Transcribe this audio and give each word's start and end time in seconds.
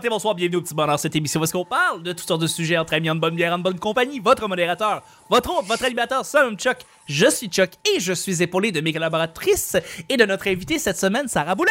matin, 0.00 0.08
bonsoir, 0.08 0.34
bienvenue 0.34 0.56
au 0.56 0.62
petit 0.62 0.72
bonheur. 0.72 0.98
Cette 0.98 1.14
émission 1.14 1.42
où 1.42 1.44
est-ce 1.44 1.52
qu'on 1.52 1.66
parle 1.66 2.02
de 2.02 2.12
toutes 2.12 2.26
sortes 2.26 2.40
de 2.40 2.46
sujets 2.46 2.78
entre 2.78 2.94
amis, 2.94 3.10
en 3.10 3.16
bonne 3.16 3.34
bière, 3.34 3.52
en 3.52 3.58
bonne 3.58 3.78
compagnie. 3.78 4.18
Votre 4.18 4.48
modérateur, 4.48 5.02
votre 5.28 5.50
hôte, 5.50 5.66
votre 5.66 5.84
animateur, 5.84 6.24
Sam 6.24 6.56
Chuck. 6.56 6.78
Je 7.06 7.28
suis 7.30 7.48
Chuck 7.48 7.68
et 7.94 8.00
je 8.00 8.14
suis 8.14 8.42
épaulé 8.42 8.72
de 8.72 8.80
mes 8.80 8.94
collaboratrices 8.94 9.76
et 10.08 10.16
de 10.16 10.24
notre 10.24 10.48
invitée 10.48 10.78
cette 10.78 10.96
semaine, 10.96 11.28
Sarah 11.28 11.54
Boulet. 11.54 11.70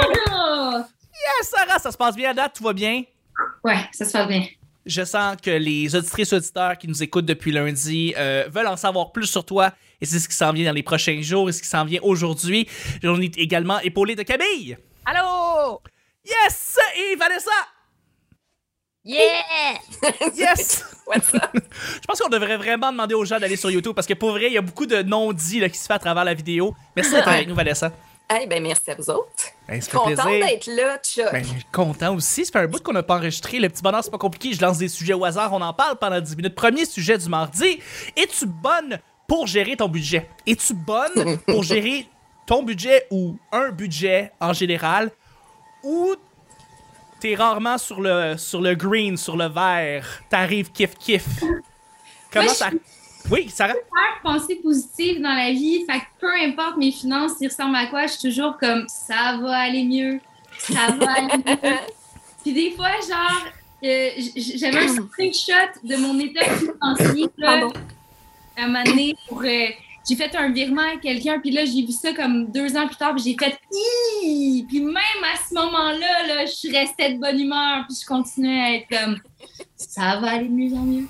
Yes, 0.00 1.50
Sarah, 1.50 1.78
ça 1.78 1.92
se 1.92 1.98
passe 1.98 2.16
bien 2.16 2.30
à 2.30 2.34
date, 2.34 2.54
tout 2.56 2.64
va 2.64 2.72
bien? 2.72 3.02
Ouais, 3.62 3.84
ça 3.92 4.06
se 4.06 4.12
passe 4.12 4.26
bien. 4.26 4.46
Je 4.86 5.04
sens 5.04 5.36
que 5.42 5.50
les 5.50 5.94
auditrices 5.94 6.32
auditeurs 6.32 6.78
qui 6.78 6.88
nous 6.88 7.02
écoutent 7.02 7.26
depuis 7.26 7.52
lundi 7.52 8.14
euh, 8.16 8.48
veulent 8.50 8.68
en 8.68 8.78
savoir 8.78 9.12
plus 9.12 9.26
sur 9.26 9.44
toi 9.44 9.74
et 10.00 10.06
c'est 10.06 10.18
ce 10.18 10.30
qui 10.30 10.34
s'en 10.34 10.54
vient 10.54 10.64
dans 10.64 10.74
les 10.74 10.82
prochains 10.82 11.20
jours 11.20 11.50
et 11.50 11.52
ce 11.52 11.60
qui 11.60 11.68
s'en 11.68 11.84
vient 11.84 12.00
aujourd'hui. 12.02 12.66
On 13.04 13.20
est 13.20 13.36
également 13.36 13.80
épaulé 13.80 14.16
de 14.16 14.22
Camille. 14.22 14.78
Allô? 15.04 15.82
Yes! 16.28 16.78
Et 16.96 17.16
Vanessa! 17.16 17.50
Yeah! 19.04 19.78
Yes! 20.34 20.84
What's 21.06 21.32
up? 21.34 21.42
Je 21.54 22.06
pense 22.06 22.20
qu'on 22.20 22.28
devrait 22.28 22.58
vraiment 22.58 22.92
demander 22.92 23.14
aux 23.14 23.24
gens 23.24 23.38
d'aller 23.38 23.56
sur 23.56 23.70
YouTube 23.70 23.94
parce 23.94 24.06
que 24.06 24.14
pour 24.14 24.32
vrai, 24.32 24.48
il 24.48 24.52
y 24.52 24.58
a 24.58 24.62
beaucoup 24.62 24.84
de 24.86 25.02
non-dits 25.02 25.68
qui 25.70 25.78
se 25.78 25.86
fait 25.86 25.94
à 25.94 25.98
travers 25.98 26.24
la 26.24 26.34
vidéo. 26.34 26.74
Merci 26.94 27.12
d'être 27.12 27.28
avec 27.28 27.48
nous, 27.48 27.54
Vanessa. 27.54 27.90
Eh 28.42 28.46
ben 28.46 28.62
merci 28.62 28.90
à 28.90 28.94
vous 28.94 29.08
autres. 29.08 29.30
Ben, 29.66 29.80
ça 29.80 29.90
fait 29.90 29.96
Contente 29.96 30.26
plaisir. 30.26 30.46
d'être 30.46 30.66
là, 30.66 30.98
Chuck. 31.02 31.32
Ben, 31.32 31.46
content 31.72 32.14
aussi. 32.14 32.44
Ça 32.44 32.52
fait 32.52 32.58
un 32.58 32.66
bout 32.66 32.82
qu'on 32.82 32.92
n'a 32.92 33.02
pas 33.02 33.16
enregistré. 33.16 33.58
Le 33.58 33.70
petit 33.70 33.82
bonheur, 33.82 34.04
c'est 34.04 34.10
pas 34.10 34.18
compliqué. 34.18 34.52
Je 34.52 34.60
lance 34.60 34.76
des 34.76 34.88
sujets 34.88 35.14
au 35.14 35.24
hasard. 35.24 35.50
On 35.54 35.62
en 35.62 35.72
parle 35.72 35.96
pendant 35.98 36.20
10 36.20 36.36
minutes. 36.36 36.54
Premier 36.54 36.84
sujet 36.84 37.16
du 37.16 37.28
mardi. 37.30 37.80
Es-tu 38.14 38.44
bonne 38.44 38.98
pour 39.26 39.46
gérer 39.46 39.76
ton 39.76 39.88
budget? 39.88 40.28
Es-tu 40.46 40.74
bonne 40.74 41.38
pour 41.46 41.62
gérer 41.62 42.06
ton 42.46 42.62
budget 42.62 43.06
ou 43.10 43.38
un 43.50 43.70
budget 43.70 44.30
en 44.40 44.52
général? 44.52 45.10
Ou 45.82 46.14
t'es 47.20 47.34
rarement 47.34 47.78
sur 47.78 48.00
le, 48.00 48.36
sur 48.36 48.60
le 48.60 48.74
green, 48.74 49.16
sur 49.16 49.36
le 49.36 49.46
vert? 49.46 50.06
T'arrives 50.28 50.70
kiff-kiff? 50.72 51.24
Comment 52.32 52.44
Moi, 52.44 52.54
ça... 52.54 52.70
Oui, 53.30 53.48
Sarah? 53.50 53.72
Faire 53.74 54.22
penser 54.22 54.56
positive 54.56 55.20
dans 55.20 55.34
la 55.34 55.50
vie, 55.50 55.84
fait 55.84 55.98
que 55.98 56.04
peu 56.20 56.32
importe 56.46 56.76
mes 56.78 56.92
finances, 56.92 57.32
ils 57.40 57.48
ressemblent 57.48 57.76
à 57.76 57.86
quoi, 57.86 58.06
je 58.06 58.12
suis 58.12 58.28
toujours 58.30 58.56
comme 58.58 58.86
ça 58.88 59.38
va 59.40 59.56
aller 59.58 59.84
mieux, 59.84 60.20
ça 60.58 60.92
va 60.98 61.12
aller 61.12 61.28
mieux. 61.46 61.76
Puis 62.42 62.52
des 62.54 62.70
fois, 62.72 62.92
genre, 63.06 63.46
euh, 63.84 64.10
j'avais 64.36 64.78
un 64.78 64.88
screenshot 64.88 65.52
de 65.84 65.96
mon 65.96 66.18
état 66.20 66.44
financier 66.56 67.26
là, 67.36 67.58
Pardon. 67.60 67.72
à 68.56 68.62
un 68.62 68.66
moment 68.68 68.84
donné 68.84 69.14
pour. 69.28 69.42
euh, 69.42 69.66
j'ai 70.08 70.16
fait 70.16 70.34
un 70.36 70.50
virement 70.50 70.94
à 70.94 70.96
quelqu'un, 70.96 71.38
puis 71.38 71.50
là, 71.50 71.64
j'ai 71.64 71.82
vu 71.82 71.92
ça 71.92 72.12
comme 72.14 72.50
deux 72.50 72.76
ans 72.76 72.86
plus 72.86 72.96
tard, 72.96 73.14
puis 73.14 73.24
j'ai 73.24 73.36
fait 73.38 73.58
Hi! 73.72 74.64
Puis 74.68 74.80
même 74.80 74.94
à 74.94 75.36
ce 75.48 75.54
moment-là, 75.54 76.26
là, 76.26 76.46
je 76.46 76.72
restais 76.72 77.14
de 77.14 77.20
bonne 77.20 77.38
humeur, 77.38 77.84
puis 77.86 77.96
je 78.00 78.06
continuais 78.06 78.60
à 78.60 78.74
être 78.76 78.88
comme 78.88 79.18
ça 79.76 80.18
va 80.20 80.32
aller 80.32 80.48
de 80.48 80.52
mieux 80.52 80.74
en 80.74 80.82
mieux. 80.82 81.06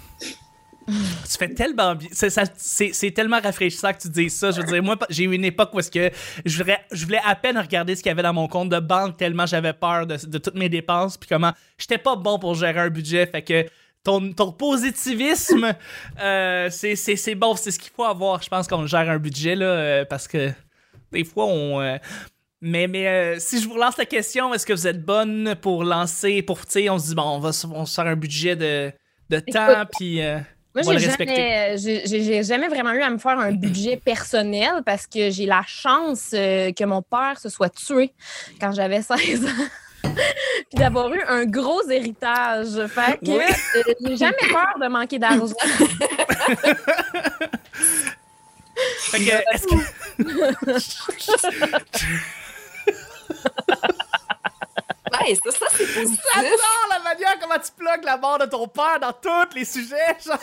Tu 0.89 1.37
fais 1.39 1.53
tellement 1.53 1.95
bien. 1.95 2.09
C'est, 2.13 3.11
tellement 3.11 3.41
rafraîchissant 3.41 3.93
que 3.93 3.99
tu 3.99 4.09
dis 4.09 4.31
ça. 4.31 4.51
Je 4.51 4.61
veux 4.61 4.67
dire, 4.67 4.83
moi, 4.83 4.97
j'ai 5.11 5.25
eu 5.25 5.35
une 5.35 5.45
époque 5.45 5.71
où 5.75 5.79
que 5.79 6.11
je 6.47 6.63
voulais, 6.63 6.79
je 6.91 7.05
voulais 7.05 7.21
à 7.25 7.35
peine 7.35 7.59
regarder 7.59 7.95
ce 7.95 8.03
qu'il 8.03 8.09
y 8.09 8.13
avait 8.13 8.23
dans 8.23 8.33
mon 8.33 8.49
compte 8.49 8.71
de 8.71 8.81
banque 8.81 9.19
tellement 9.19 9.45
j'avais 9.45 9.75
peur 9.75 10.07
de, 10.07 10.17
de 10.27 10.39
toutes 10.39 10.55
mes 10.55 10.71
dépenses. 10.71 11.19
Puis 11.19 11.29
comment 11.29 11.53
j'étais 11.77 11.99
pas 11.99 12.17
bon 12.17 12.39
pour 12.39 12.55
gérer 12.55 12.81
un 12.81 12.89
budget. 12.89 13.27
Fait 13.27 13.43
que 13.43 13.67
ton, 14.05 14.33
ton 14.33 14.53
positivisme, 14.53 15.75
euh, 16.21 16.69
c'est, 16.71 16.97
c'est, 16.97 17.17
c'est 17.17 17.35
bon. 17.35 17.55
C'est 17.57 17.71
ce 17.71 17.79
qu'il 17.79 17.93
faut 17.95 18.05
avoir, 18.05 18.43
je 18.43 18.49
pense, 18.49 18.67
quand 18.69 18.79
on 18.79 18.87
gère 18.87 19.09
un 19.09 19.19
budget. 19.19 19.55
Là, 19.55 19.67
euh, 19.67 20.05
parce 20.05 20.27
que 20.29 20.51
des 21.13 21.25
fois, 21.25 21.45
on. 21.47 21.81
euh, 21.81 21.97
mais, 22.61 22.87
mais 22.89 23.39
si 23.39 23.61
je 23.63 23.69
vous 23.69 23.75
relance 23.75 23.97
la 23.99 24.05
question, 24.07 24.53
est-ce 24.53 24.67
que 24.67 24.73
vous 24.73 24.87
êtes 24.89 25.05
bonne 25.05 25.55
pour 25.61 25.85
lancer, 25.85 26.43
pour, 26.43 26.65
tu 26.67 26.73
sais, 26.73 26.91
on 26.91 26.99
se 26.99 27.09
dit, 27.09 27.15
bon, 27.15 27.23
on 27.23 27.39
va, 27.39 27.53
se- 27.53 27.67
on 27.69 27.87
se 27.87 27.95
faire 27.95 28.07
un 28.07 28.17
budget 28.17 28.57
de, 28.57 28.91
de 29.31 29.39
temps, 29.39 29.85
puis 29.97 30.21
Moi, 30.75 30.83
j'ai 30.99 31.07
jamais, 31.27 31.77
j'ai- 32.07 32.43
jamais 32.43 32.69
vraiment 32.69 32.93
eu 32.93 33.03
à 33.03 33.11
me 33.11 33.19
faire 33.19 33.39
un 33.39 33.53
budget 33.53 33.97
personnel 34.05 34.83
parce 34.85 35.07
que 35.07 35.31
j'ai 35.31 35.47
la 35.47 35.63
chance 35.67 36.31
que 36.31 36.85
mon 36.85 37.01
père 37.03 37.39
se 37.41 37.49
soit 37.49 37.71
tué 37.71 38.13
quand 38.61 38.73
j'avais 38.73 39.03
16 39.03 39.45
ans. 39.45 39.49
Puis 40.71 40.79
d'avoir 40.79 41.13
eu 41.13 41.23
un 41.23 41.45
gros 41.45 41.89
héritage. 41.89 42.87
Fait 42.89 43.19
que 43.19 43.31
Oui. 43.31 43.45
euh, 43.77 43.83
j'ai 44.07 44.17
jamais 44.17 44.37
peur 44.51 44.75
de 44.81 44.89
manquer 44.89 45.19
d'argent. 45.19 45.55
Fait 49.11 49.19
que, 49.19 49.55
est-ce 49.55 49.67
que. 49.67 49.77
Ouais, 55.11 55.35
ça, 55.35 55.51
ça 55.51 55.67
c'est 55.71 55.95
positif. 55.95 56.23
J'adore 56.35 56.87
la 56.91 56.99
manière 57.01 57.39
comment 57.41 57.59
tu 57.59 57.73
plugues 57.77 58.05
la 58.05 58.17
mort 58.19 58.39
de 58.39 58.45
ton 58.47 58.69
père 58.69 59.01
dans 59.01 59.13
tous 59.13 59.55
les 59.55 59.65
sujets. 59.65 60.17
Genre. 60.25 60.39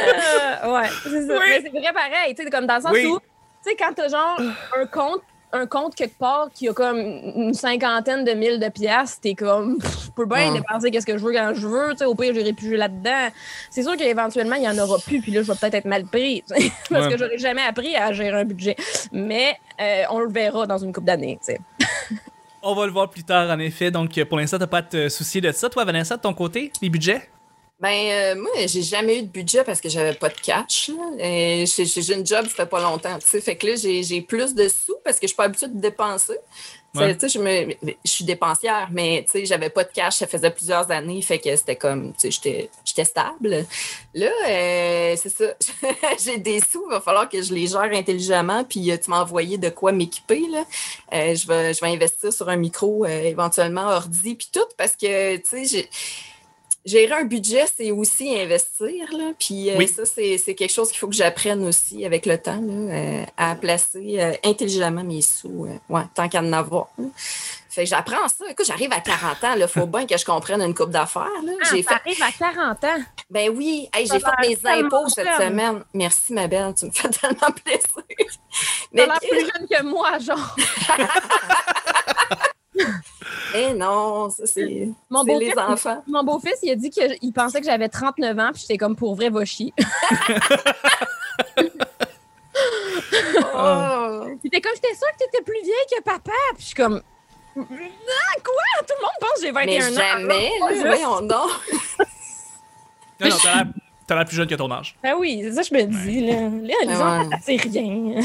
Euh, 0.00 0.72
ouais, 0.72 0.88
c'est 1.04 1.26
ça. 1.26 1.34
Oui. 1.38 1.46
Mais 1.48 1.62
c'est 1.62 1.68
vrai 1.70 1.92
pareil, 1.92 2.34
tu 2.34 2.42
sais, 2.42 2.50
comme 2.50 2.66
dans 2.66 2.76
le 2.76 2.82
sens 2.82 2.92
Oui. 2.92 3.06
où, 3.06 3.18
tu 3.20 3.26
sais, 3.70 3.76
quand 3.76 3.92
t'as 3.94 4.08
genre 4.08 4.40
un 4.76 4.86
compte, 4.86 5.22
un 5.54 5.66
compte 5.66 5.94
quelque 5.94 6.18
part 6.18 6.48
qui 6.54 6.68
a 6.68 6.72
comme 6.72 6.98
une 6.98 7.52
cinquantaine 7.54 8.24
de 8.24 8.32
mille 8.32 8.58
de 8.58 8.68
piastres, 8.68 9.20
t'es 9.20 9.34
comme, 9.34 9.78
pff, 9.78 10.06
je 10.06 10.10
peux 10.10 10.24
bien 10.26 10.52
dépenser 10.52 10.90
qu'est-ce 10.90 11.04
que 11.06 11.18
je 11.18 11.24
veux 11.24 11.32
quand 11.32 11.52
je 11.54 11.66
veux, 11.66 11.90
tu 11.90 11.98
sais, 11.98 12.04
au 12.06 12.14
pire, 12.14 12.32
j'irai 12.34 12.52
plus 12.52 12.76
là-dedans. 12.76 13.28
C'est 13.70 13.82
sûr 13.82 13.96
qu'éventuellement, 13.96 14.56
il 14.56 14.62
y 14.62 14.68
en 14.68 14.78
aura 14.78 14.98
plus, 14.98 15.20
puis 15.20 15.30
là, 15.32 15.42
je 15.42 15.52
vais 15.52 15.58
peut-être 15.58 15.74
être 15.74 15.84
mal 15.84 16.04
pris, 16.04 16.42
parce 16.90 17.06
Ouais. 17.06 17.12
que 17.12 17.18
j'aurais 17.18 17.38
jamais 17.38 17.62
appris 17.62 17.94
à 17.96 18.12
gérer 18.12 18.40
un 18.40 18.44
budget. 18.44 18.76
Mais 19.12 19.56
euh, 19.80 20.02
on 20.10 20.20
le 20.20 20.28
verra 20.30 20.66
dans 20.66 20.78
une 20.78 20.92
couple 20.92 21.06
d'années, 21.06 21.38
tu 21.44 21.52
sais. 21.52 21.60
On 22.62 22.74
va 22.74 22.86
le 22.86 22.92
voir 22.92 23.10
plus 23.10 23.24
tard, 23.24 23.50
en 23.50 23.58
effet. 23.58 23.90
Donc, 23.90 24.22
pour 24.24 24.38
l'instant, 24.38 24.58
t'as 24.58 24.66
pas 24.68 24.78
à 24.78 24.82
te 24.82 25.08
soucier 25.08 25.40
de 25.40 25.50
ça. 25.52 25.68
Toi, 25.68 25.84
Vanessa, 25.84 26.16
de 26.16 26.22
ton 26.22 26.32
côté, 26.32 26.72
les 26.80 26.88
budgets? 26.90 27.28
Ben, 27.82 28.36
euh, 28.36 28.40
moi, 28.40 28.50
j'ai 28.66 28.80
jamais 28.82 29.18
eu 29.18 29.22
de 29.22 29.26
budget 29.26 29.64
parce 29.64 29.80
que 29.80 29.88
j'avais 29.88 30.14
pas 30.14 30.28
de 30.28 30.38
cash. 30.40 30.88
J'ai 31.18 32.14
une 32.14 32.24
job, 32.24 32.46
ça 32.46 32.54
fait 32.54 32.66
pas 32.66 32.80
longtemps. 32.80 33.18
tu 33.18 33.26
sais. 33.28 33.40
Fait 33.40 33.56
que 33.56 33.66
là, 33.66 33.74
j'ai 33.76 34.20
plus 34.22 34.54
de 34.54 34.68
sous 34.68 34.96
parce 35.04 35.16
que 35.18 35.22
je 35.24 35.28
suis 35.28 35.36
pas 35.36 35.44
habituée 35.44 35.66
de 35.66 35.80
dépenser. 35.80 36.34
Tu 36.94 37.00
sais, 37.00 37.04
Ouais. 37.06 37.14
tu 37.16 37.28
sais, 37.28 37.28
Je 37.30 37.38
me- 37.40 37.74
je 38.04 38.10
suis 38.10 38.24
dépensière, 38.24 38.88
mais 38.92 39.24
tu 39.24 39.32
sais, 39.40 39.46
j'avais 39.46 39.70
pas 39.70 39.82
de 39.82 39.90
cash, 39.92 40.16
ça 40.16 40.26
faisait 40.28 40.50
plusieurs 40.50 40.90
années, 40.92 41.20
fait 41.22 41.38
que 41.40 41.56
c'était 41.56 41.74
comme, 41.74 42.12
tu 42.12 42.20
sais, 42.20 42.30
j'étais- 42.30 42.70
j'étais 42.84 43.04
stable. 43.04 43.64
Là, 44.14 44.30
euh, 44.48 45.16
c'est 45.16 45.30
ça, 45.30 45.54
j'ai 46.22 46.36
des 46.36 46.60
sous, 46.60 46.84
il 46.88 46.92
va 46.92 47.00
falloir 47.00 47.28
que 47.30 47.40
je 47.42 47.52
les 47.54 47.66
gère 47.66 47.80
intelligemment, 47.92 48.62
puis 48.64 48.90
euh, 48.92 48.96
tu 49.02 49.08
m'as 49.10 49.22
envoyé 49.22 49.56
de 49.58 49.70
quoi 49.70 49.90
m'équiper, 49.90 50.42
là. 50.50 50.64
Euh, 51.14 51.34
je, 51.34 51.46
vais, 51.48 51.72
je 51.74 51.80
vais 51.80 51.88
investir 51.88 52.30
sur 52.32 52.48
un 52.50 52.56
micro, 52.56 53.06
euh, 53.06 53.22
éventuellement 53.22 53.88
ordi, 53.88 54.34
puis 54.34 54.50
tout, 54.52 54.60
parce 54.76 54.94
que, 54.94 55.36
tu 55.38 55.42
sais, 55.48 55.64
j'ai 55.64 55.88
gérer 56.84 57.12
un 57.12 57.24
budget, 57.24 57.64
c'est 57.76 57.90
aussi 57.92 58.36
investir. 58.38 59.06
Là. 59.12 59.32
Puis 59.38 59.70
euh, 59.70 59.74
Oui. 59.78 59.88
ça, 59.88 60.04
c'est 60.04 60.38
c'est 60.38 60.54
quelque 60.54 60.72
chose 60.72 60.88
qu'il 60.90 60.98
faut 60.98 61.08
que 61.08 61.14
j'apprenne 61.14 61.64
aussi 61.66 62.04
avec 62.04 62.26
le 62.26 62.38
temps, 62.38 62.60
là, 62.60 62.72
euh, 62.94 63.24
à 63.36 63.54
placer 63.54 64.16
euh, 64.20 64.32
intelligemment 64.44 65.04
mes 65.04 65.22
sous, 65.22 65.66
euh, 65.66 65.78
ouais, 65.94 66.02
tant 66.14 66.28
qu'à 66.28 66.40
en 66.40 66.52
avoir. 66.52 66.88
Fait 67.70 67.84
que 67.84 67.88
j'apprends 67.88 68.28
ça. 68.28 68.44
Écoute, 68.50 68.66
j'arrive 68.66 68.92
à 68.92 69.00
40 69.00 69.44
ans, 69.44 69.54
il 69.56 69.66
faut 69.66 69.86
bien 69.86 70.06
que 70.06 70.16
je 70.18 70.24
comprenne 70.26 70.60
une 70.60 70.74
coupe 70.74 70.90
d'affaires. 70.90 71.28
là. 71.44 71.52
Ah, 71.62 71.68
J'ai 71.70 71.82
fait, 71.82 71.94
à 72.22 72.30
40 72.52 72.84
ans. 72.84 73.02
ben 73.30 73.48
oui, 73.56 73.88
hey, 73.94 74.06
j'ai 74.06 74.20
fait 74.20 74.48
mes 74.48 74.58
impôts 74.82 75.08
cette 75.08 75.26
jeune. 75.26 75.48
semaine. 75.48 75.84
Merci, 75.94 76.32
ma 76.34 76.46
belle, 76.48 76.74
tu 76.78 76.84
me 76.86 76.90
fais 76.90 77.08
tellement 77.20 77.50
plaisir. 77.64 78.38
Mais 78.92 79.06
l'air 79.06 79.18
plus 79.20 79.40
jeune 79.40 79.66
que 79.70 79.82
moi, 79.84 80.18
genre. 80.18 80.56
eh 83.54 83.74
non, 83.74 84.30
ça 84.30 84.46
c'est 84.46 84.88
Mon 85.10 85.22
les 85.24 85.52
enfants. 85.58 86.02
Mon 86.06 86.24
beau-fils, 86.24 86.58
il 86.62 86.70
a 86.70 86.74
dit 86.74 86.90
qu'il 86.90 87.32
pensait 87.32 87.60
que 87.60 87.66
j'avais 87.66 87.88
39 87.88 88.38
ans, 88.38 88.50
puis 88.52 88.62
j'étais 88.62 88.78
comme 88.78 88.96
pour 88.96 89.14
vrai, 89.14 89.28
va 89.30 89.44
chier. 89.44 89.72
Oh. 93.54 94.24
Puis 94.40 94.50
t'es 94.50 94.60
comme, 94.60 94.72
j'étais 94.74 94.94
sûre 94.94 95.08
que 95.12 95.24
t'étais 95.24 95.42
plus 95.42 95.60
vieille 95.62 95.86
que 95.90 96.02
papa. 96.02 96.32
Puis 96.54 96.60
je 96.62 96.66
suis 96.66 96.74
comme, 96.74 97.00
ah, 97.56 97.60
quoi? 97.62 98.86
Tout 98.86 98.94
le 98.98 99.02
monde 99.02 99.18
pense 99.20 99.32
que 99.34 99.40
j'ai 99.42 99.52
21 99.52 99.64
Mais 99.64 99.80
ans. 99.80 99.94
jamais, 99.96 100.50
là, 100.60 100.96
voyons 100.96 101.20
donc. 101.20 101.50
Non, 103.20 103.28
non, 103.28 103.36
t'as 104.06 104.14
l'air, 104.16 104.24
plus 104.24 104.36
jeune 104.36 104.48
que 104.48 104.54
ton 104.54 104.70
âge. 104.70 104.96
Ben 105.02 105.14
oui, 105.18 105.40
c'est 105.44 105.52
ça 105.52 105.62
que 105.62 105.68
je 105.68 105.74
me 105.74 105.82
dis, 106.04 106.26
là. 106.26 106.40
Là, 106.40 106.74
les 106.82 106.88
Ouais. 106.88 106.94
enfants, 106.94 107.30
c'est 107.42 107.56
rien. 107.56 108.20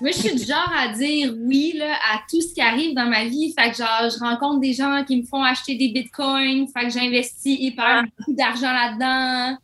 Moi, 0.00 0.10
je 0.10 0.18
suis 0.18 0.34
du 0.34 0.44
genre 0.44 0.70
à 0.76 0.88
dire 0.88 1.32
oui 1.38 1.72
là, 1.74 1.94
à 2.12 2.20
tout 2.30 2.40
ce 2.42 2.52
qui 2.52 2.60
arrive 2.60 2.94
dans 2.94 3.06
ma 3.08 3.24
vie. 3.24 3.54
Fait 3.58 3.70
que 3.70 3.76
genre, 3.78 4.10
je 4.10 4.18
rencontre 4.18 4.60
des 4.60 4.74
gens 4.74 5.02
qui 5.04 5.16
me 5.16 5.26
font 5.26 5.42
acheter 5.42 5.74
des 5.74 5.88
bitcoins. 5.88 6.66
Fait 6.68 6.84
que 6.84 6.90
j'investis 6.90 7.56
hyper 7.58 8.04
beaucoup 8.18 8.34
d'argent 8.34 8.72
là-dedans. 8.72 9.56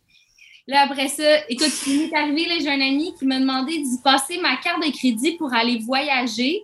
Là, 0.68 0.82
après 0.82 1.08
ça, 1.08 1.24
écoute, 1.48 1.72
il 1.86 2.08
m'est 2.08 2.16
arrivé, 2.16 2.46
là, 2.46 2.54
j'ai 2.60 2.70
un 2.70 2.80
ami 2.80 3.12
qui 3.18 3.26
m'a 3.26 3.40
demandé 3.40 3.76
d'y 3.78 3.98
passer 4.02 4.38
ma 4.40 4.56
carte 4.56 4.80
de 4.82 4.90
crédit 4.96 5.32
pour 5.32 5.52
aller 5.52 5.78
voyager. 5.80 6.62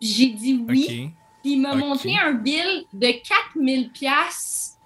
J'ai 0.00 0.26
dit 0.28 0.64
oui. 0.66 1.10
Puis 1.42 1.52
il 1.52 1.60
m'a 1.60 1.72
Ok. 1.72 1.78
montré 1.78 2.14
un 2.16 2.32
bill 2.32 2.84
de 2.92 3.08
4000 3.28 3.90
pièces. 3.90 4.76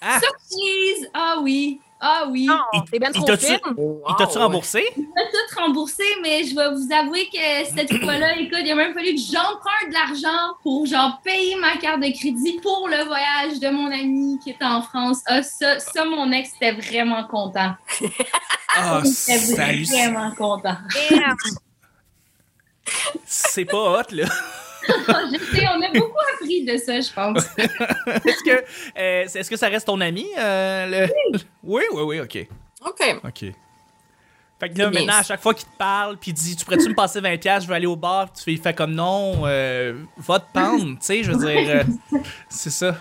Ah! 0.00 0.20
Surprise! 0.20 1.08
Ah 1.14 1.36
oui! 1.42 1.80
Ah 2.04 2.24
oui. 2.28 2.46
Non, 2.46 2.58
Il- 2.72 2.82
c'est 2.90 2.98
bien 2.98 3.10
il 3.14 3.14
trop 3.14 3.36
fine. 3.36 3.58
Il 3.64 4.14
t'a-tu 4.18 4.36
Wow. 4.38 4.42
remboursé? 4.44 4.82
Je 4.96 5.00
vais 5.02 5.06
tout 5.06 5.60
rembourser, 5.60 6.02
mais 6.20 6.42
je 6.42 6.52
vais 6.56 6.68
vous 6.74 6.92
avouer 6.92 7.28
que 7.32 7.38
cette 7.76 7.92
fois-là, 8.04 8.36
écoute, 8.38 8.58
il 8.64 8.72
a 8.72 8.74
même 8.74 8.92
fallu 8.92 9.14
que 9.14 9.20
j'emprunte 9.20 9.88
de 9.88 9.92
l'argent 9.92 10.54
pour 10.64 10.84
genre 10.84 11.20
payer 11.22 11.54
ma 11.56 11.76
carte 11.76 12.00
de 12.00 12.10
crédit 12.12 12.58
pour 12.60 12.88
le 12.88 13.04
voyage 13.04 13.60
de 13.60 13.68
mon 13.70 13.86
ami 13.92 14.40
qui 14.42 14.50
est 14.50 14.62
en 14.64 14.82
France. 14.82 15.20
Ah, 15.26 15.42
ça, 15.44 15.78
ça 15.78 16.04
mon 16.04 16.32
ex 16.32 16.50
était 16.60 16.72
vraiment 16.72 17.24
content. 17.24 17.74
Ah, 18.74 19.02
Il 19.04 19.34
était 19.34 19.84
vraiment 19.84 20.30
content. 20.34 20.78
C'est 23.26 23.64
pas 23.66 24.00
hot, 24.00 24.02
là. 24.12 24.24
Je 25.32 25.38
sais, 25.38 25.64
on 25.74 25.80
a 25.82 25.90
beaucoup 25.92 26.18
appris 26.34 26.64
de 26.64 26.76
ça, 26.76 27.00
je 27.00 27.12
pense. 27.12 27.44
Est-ce 27.58 28.44
que, 28.44 28.64
euh, 28.98 29.24
est-ce 29.34 29.48
que 29.50 29.56
ça 29.56 29.68
reste 29.68 29.86
ton 29.86 30.00
ami? 30.00 30.26
euh, 30.38 31.06
le- 31.06 31.38
Oui, 31.62 31.82
oui, 31.92 32.02
oui, 32.02 32.20
ok. 32.20 32.46
OK. 32.84 33.16
Ok. 33.24 33.44
Fait 34.60 34.68
que 34.68 34.78
là, 34.78 34.90
maintenant, 34.90 35.14
à 35.18 35.22
chaque 35.24 35.40
fois 35.42 35.54
qu'il 35.54 35.66
te 35.66 35.76
parle, 35.76 36.16
puis 36.18 36.30
il 36.30 36.34
dit 36.34 36.54
Tu 36.56 36.64
pourrais-tu 36.64 36.88
me 36.88 36.94
passer 36.94 37.20
20$, 37.20 37.62
je 37.62 37.66
vais 37.66 37.74
aller 37.74 37.86
au 37.86 37.96
bar, 37.96 38.32
tu 38.32 38.42
fais, 38.44 38.52
il 38.52 38.60
fait 38.60 38.74
comme 38.74 38.92
non, 38.94 39.42
euh, 39.44 39.94
va 40.16 40.38
te 40.38 40.52
pendre, 40.52 40.84
tu 40.84 40.96
sais, 41.00 41.22
je 41.24 41.32
veux 41.32 41.38
dire, 41.46 41.84
euh, 42.12 42.18
c'est 42.48 42.70
ça. 42.70 42.96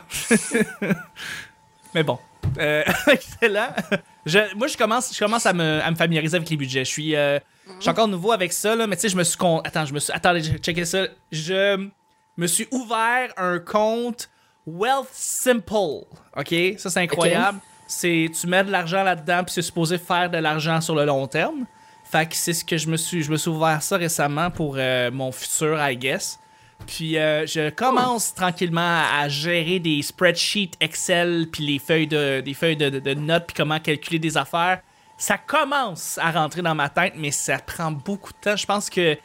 Mais 1.93 2.03
bon, 2.03 2.17
excellent. 3.11 3.67
Je, 4.25 4.55
moi, 4.55 4.67
je 4.67 4.77
commence, 4.77 5.13
je 5.13 5.19
commence 5.19 5.45
à, 5.45 5.53
me, 5.53 5.79
à 5.83 5.91
me 5.91 5.95
familiariser 5.95 6.37
avec 6.37 6.49
les 6.49 6.57
budgets. 6.57 6.85
Je 6.85 6.89
suis, 6.89 7.15
euh, 7.15 7.37
je 7.77 7.81
suis 7.81 7.89
encore 7.89 8.07
nouveau 8.07 8.31
avec 8.31 8.53
ça, 8.53 8.75
là, 8.75 8.87
mais 8.87 8.95
tu 8.95 9.03
sais, 9.03 9.09
je 9.09 9.17
me 9.17 9.23
suis. 9.23 9.37
con- 9.37 9.61
Attends, 9.63 9.85
je 9.85 9.93
me 9.93 9.99
suis. 9.99 10.11
Attendez, 10.13 10.41
checker 10.59 10.85
ça. 10.85 11.05
Je 11.31 11.89
me 12.37 12.47
suis 12.47 12.67
ouvert 12.71 13.31
un 13.37 13.59
compte 13.59 14.29
Wealth 14.65 15.07
Simple. 15.11 16.05
OK? 16.37 16.55
Ça, 16.77 16.89
c'est 16.89 16.99
incroyable. 17.01 17.59
C'est 17.87 18.29
tu 18.39 18.47
mets 18.47 18.63
de 18.63 18.71
l'argent 18.71 19.03
là-dedans, 19.03 19.43
puis 19.43 19.53
c'est 19.53 19.61
supposé 19.61 19.97
faire 19.97 20.29
de 20.29 20.37
l'argent 20.37 20.79
sur 20.81 20.95
le 20.95 21.05
long 21.05 21.27
terme. 21.27 21.65
Fait 22.09 22.25
que 22.27 22.35
c'est 22.35 22.53
ce 22.53 22.63
que 22.65 22.77
je 22.77 22.87
me 22.89 22.97
suis. 22.97 23.23
Je 23.23 23.31
me 23.31 23.37
suis 23.37 23.49
ouvert 23.49 23.81
ça 23.81 23.97
récemment 23.97 24.49
pour 24.51 24.75
euh, 24.77 25.11
mon 25.11 25.31
futur, 25.31 25.77
I 25.81 25.95
guess. 25.97 26.37
Puis 26.87 27.17
euh, 27.17 27.45
je 27.45 27.69
commence 27.69 28.33
tranquillement 28.33 28.81
à, 28.81 29.21
à 29.23 29.29
gérer 29.29 29.79
des 29.79 30.01
spreadsheets 30.01 30.71
Excel, 30.79 31.47
puis 31.51 31.65
les 31.65 31.79
feuilles 31.79 32.07
de, 32.07 32.41
des 32.41 32.53
feuilles 32.53 32.75
de, 32.77 32.89
de- 32.89 32.99
de 32.99 33.13
notes, 33.13 33.45
puis 33.47 33.55
comment 33.55 33.79
calculer 33.79 34.19
des 34.19 34.35
affaires. 34.37 34.81
Ça 35.21 35.37
commence 35.37 36.17
à 36.17 36.31
rentrer 36.31 36.63
dans 36.63 36.73
ma 36.73 36.89
tête, 36.89 37.13
mais 37.15 37.29
ça 37.29 37.59
prend 37.59 37.91
beaucoup 37.91 38.33
de 38.33 38.37
temps. 38.39 38.55
Je 38.55 38.65
pense 38.65 38.89
que 38.89 39.15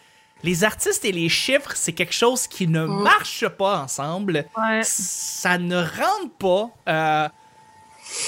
les 0.43 0.63
artistes 0.63 1.07
et 1.07 1.11
les 1.11 1.31
chiffres, 1.31 1.73
c'est 1.75 1.95
quelque 1.95 2.13
chose 2.13 2.47
qui 2.47 2.69
ne 2.69 2.85
marche 2.85 3.49
pas 3.49 3.79
ensemble. 3.79 4.45
Ouais. 4.59 4.83
Ça 4.83 5.57
ne 5.57 5.79
rentre 5.79 6.35
pas. 6.39 6.71
Euh, 6.87 7.29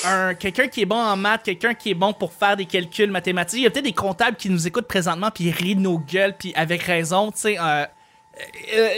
un, 0.07 0.35
quelqu'un 0.35 0.69
qui 0.69 0.81
est 0.81 0.87
bon 0.87 0.97
en 0.97 1.15
maths, 1.19 1.43
quelqu'un 1.43 1.75
qui 1.75 1.91
est 1.91 1.95
bon 1.95 2.15
pour 2.15 2.33
faire 2.33 2.57
des 2.57 2.65
calculs 2.65 3.11
mathématiques. 3.11 3.61
Il 3.61 3.65
y 3.65 3.67
a 3.67 3.71
peut-être 3.71 3.85
des 3.85 3.93
comptables 3.93 4.39
qui 4.39 4.49
nous 4.49 4.67
écoutent 4.67 4.89
présentement 4.89 5.31
puis 5.31 5.45
ils 5.45 5.51
rient 5.51 5.77
de 5.77 5.83
nos 5.83 5.99
gueules 5.99 6.35
puis 6.39 6.55
avec 6.57 6.83
raison, 6.83 7.31
tu 7.31 7.41
sais. 7.41 7.59
euh, 7.59 7.85
euh, 8.77 8.95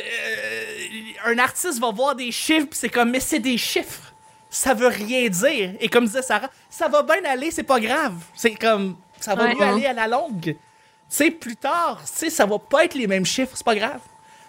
un 1.26 1.38
artiste 1.38 1.80
va 1.80 1.90
voir 1.90 2.14
des 2.14 2.30
chiffres 2.30 2.68
c'est 2.70 2.88
comme 2.88 3.10
mais 3.10 3.20
c'est 3.20 3.40
des 3.40 3.58
chiffres. 3.58 4.09
Ça 4.50 4.74
veut 4.74 4.88
rien 4.88 5.28
dire. 5.28 5.74
Et 5.80 5.88
comme 5.88 6.04
disait 6.06 6.22
Sarah, 6.22 6.50
ça 6.68 6.88
va 6.88 7.02
bien 7.04 7.24
aller, 7.24 7.50
c'est 7.50 7.62
pas 7.62 7.78
grave. 7.80 8.14
C'est 8.34 8.54
comme 8.54 8.96
ça 9.20 9.34
va 9.34 9.44
Ouais. 9.44 9.54
mieux 9.54 9.62
aller 9.62 9.86
à 9.86 9.92
la 9.92 10.08
longue. 10.08 10.40
Tu 10.42 10.56
sais, 11.08 11.30
plus 11.30 11.56
tard, 11.56 12.00
tu 12.04 12.10
sais, 12.12 12.30
ça 12.30 12.46
va 12.46 12.58
pas 12.58 12.84
être 12.84 12.94
les 12.94 13.06
mêmes 13.06 13.24
chiffres, 13.26 13.52
c'est 13.54 13.64
pas 13.64 13.74
grave. 13.74 14.00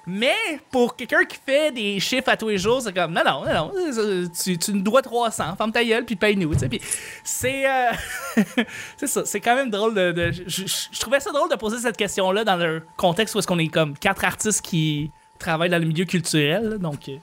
Mais 0.08 0.34
pour 0.72 0.96
quelqu'un 0.96 1.24
qui 1.26 1.38
fait 1.46 1.72
des 1.72 2.00
chiffres 2.00 2.30
à 2.30 2.36
tous 2.36 2.50
les 2.50 2.58
jours, 2.58 2.82
c'est 2.82 2.92
comme 2.94 3.14
non, 3.14 3.22
non, 3.24 3.46
non, 3.46 3.54
non, 3.54 3.72
euh, 3.78 4.28
tu, 4.44 4.58
tu 4.58 4.74
nous 4.74 4.82
dois 4.82 5.04
300, 5.04 5.56
ferme 5.56 5.72
ta 5.72 5.84
gueule, 5.86 6.06
puis 6.06 6.16
paye-nous. 6.16 6.54
tu 6.54 6.60
sais. 6.62 6.70
Puis 6.70 6.82
c'est. 7.24 7.70
euh, 7.70 7.92
c'est 8.98 9.06
ça, 9.08 9.26
c'est 9.26 9.40
quand 9.40 9.56
même 9.56 9.70
drôle 9.70 9.94
de. 9.94 10.12
de- 10.12 10.32
je, 10.32 11.00
trouvais 11.00 11.20
ça 11.20 11.32
drôle 11.32 11.50
de 11.52 11.56
poser 11.56 11.78
cette 11.78 11.98
question-là 11.98 12.44
dans 12.44 12.56
le 12.56 12.84
contexte 12.98 13.36
où 13.36 13.40
est-ce 13.40 13.48
qu'on 13.48 13.60
est 13.60 13.68
comme 13.68 13.96
quatre 13.96 14.26
artistes 14.26 14.62
qui 14.64 15.12
travaillent 15.38 15.70
dans 15.70 15.80
le 15.80 15.86
milieu 15.88 16.06
culturel. 16.06 16.70
là, 16.70 16.78
donc, 16.80 17.08
euh, 17.10 17.18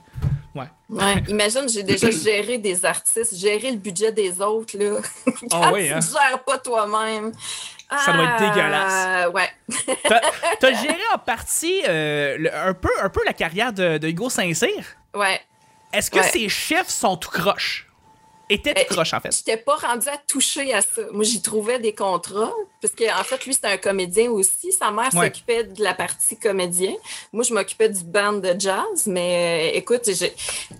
ouais. 0.55 0.63
Ouais. 0.89 1.23
Imagine, 1.27 1.67
j'ai 1.69 1.83
déjà 1.83 2.09
géré 2.11 2.57
des 2.57 2.85
artistes, 2.85 3.35
géré 3.35 3.71
le 3.71 3.77
budget 3.77 4.11
des 4.11 4.39
autres, 4.41 4.77
là. 4.77 4.99
Quand 5.49 5.61
Ah 5.63 5.71
oui, 5.73 5.87
tu 5.87 5.93
hein? 5.93 5.99
gères 6.01 6.43
pas 6.43 6.57
toi-même. 6.57 7.31
Ça 8.05 8.13
doit 8.13 8.23
être 8.23 8.33
Ah, 8.37 8.49
dégueulasse. 8.49 9.33
Ouais. 9.33 9.49
T'as 10.59 10.73
géré 10.73 10.99
en 11.13 11.17
partie 11.17 11.81
euh, 11.87 12.37
le- 12.37 12.53
un, 12.55 12.73
peu, 12.75 12.89
un 13.01 13.09
peu 13.09 13.21
la 13.25 13.33
carrière 13.33 13.73
de, 13.73 13.97
de 13.97 14.07
Hugo 14.07 14.29
Saint-Cyr. 14.29 14.83
Ouais. 15.15 15.41
Est-ce 15.91 16.11
que 16.11 16.17
Ouais. 16.19 16.29
ses 16.29 16.49
chiffres 16.49 16.89
sont 16.91 17.17
tout 17.17 17.31
croches? 17.31 17.87
Tout 18.49 18.69
Euh, 18.69 18.83
croches, 18.89 19.13
en 19.13 19.19
fait. 19.19 19.35
J'étais 19.35 19.57
pas 19.57 19.75
rendue 19.75 20.07
à 20.09 20.17
toucher 20.27 20.73
à 20.73 20.81
ça. 20.81 21.01
Moi, 21.11 21.23
j'y 21.23 21.41
trouvais 21.41 21.77
des 21.79 21.93
contrats, 21.93 22.51
parce 22.81 22.93
qu'en 22.95 23.19
en 23.19 23.23
fait, 23.23 23.45
lui, 23.45 23.53
c'était 23.53 23.67
un 23.67 23.77
comédien 23.77 24.31
aussi. 24.31 24.71
Sa 24.71 24.89
mère 24.91 25.09
Ouais. 25.13 25.25
s'occupait 25.27 25.63
de 25.65 25.83
la 25.83 25.93
partie 25.93 26.37
comédien. 26.37 26.93
Moi, 27.31 27.43
je 27.43 27.53
m'occupais 27.53 27.89
du 27.89 28.03
band 28.03 28.33
de 28.33 28.55
jazz, 28.57 29.05
mais 29.05 29.71
euh, 29.73 29.77
écoute, 29.77 30.01
je, 30.07 30.25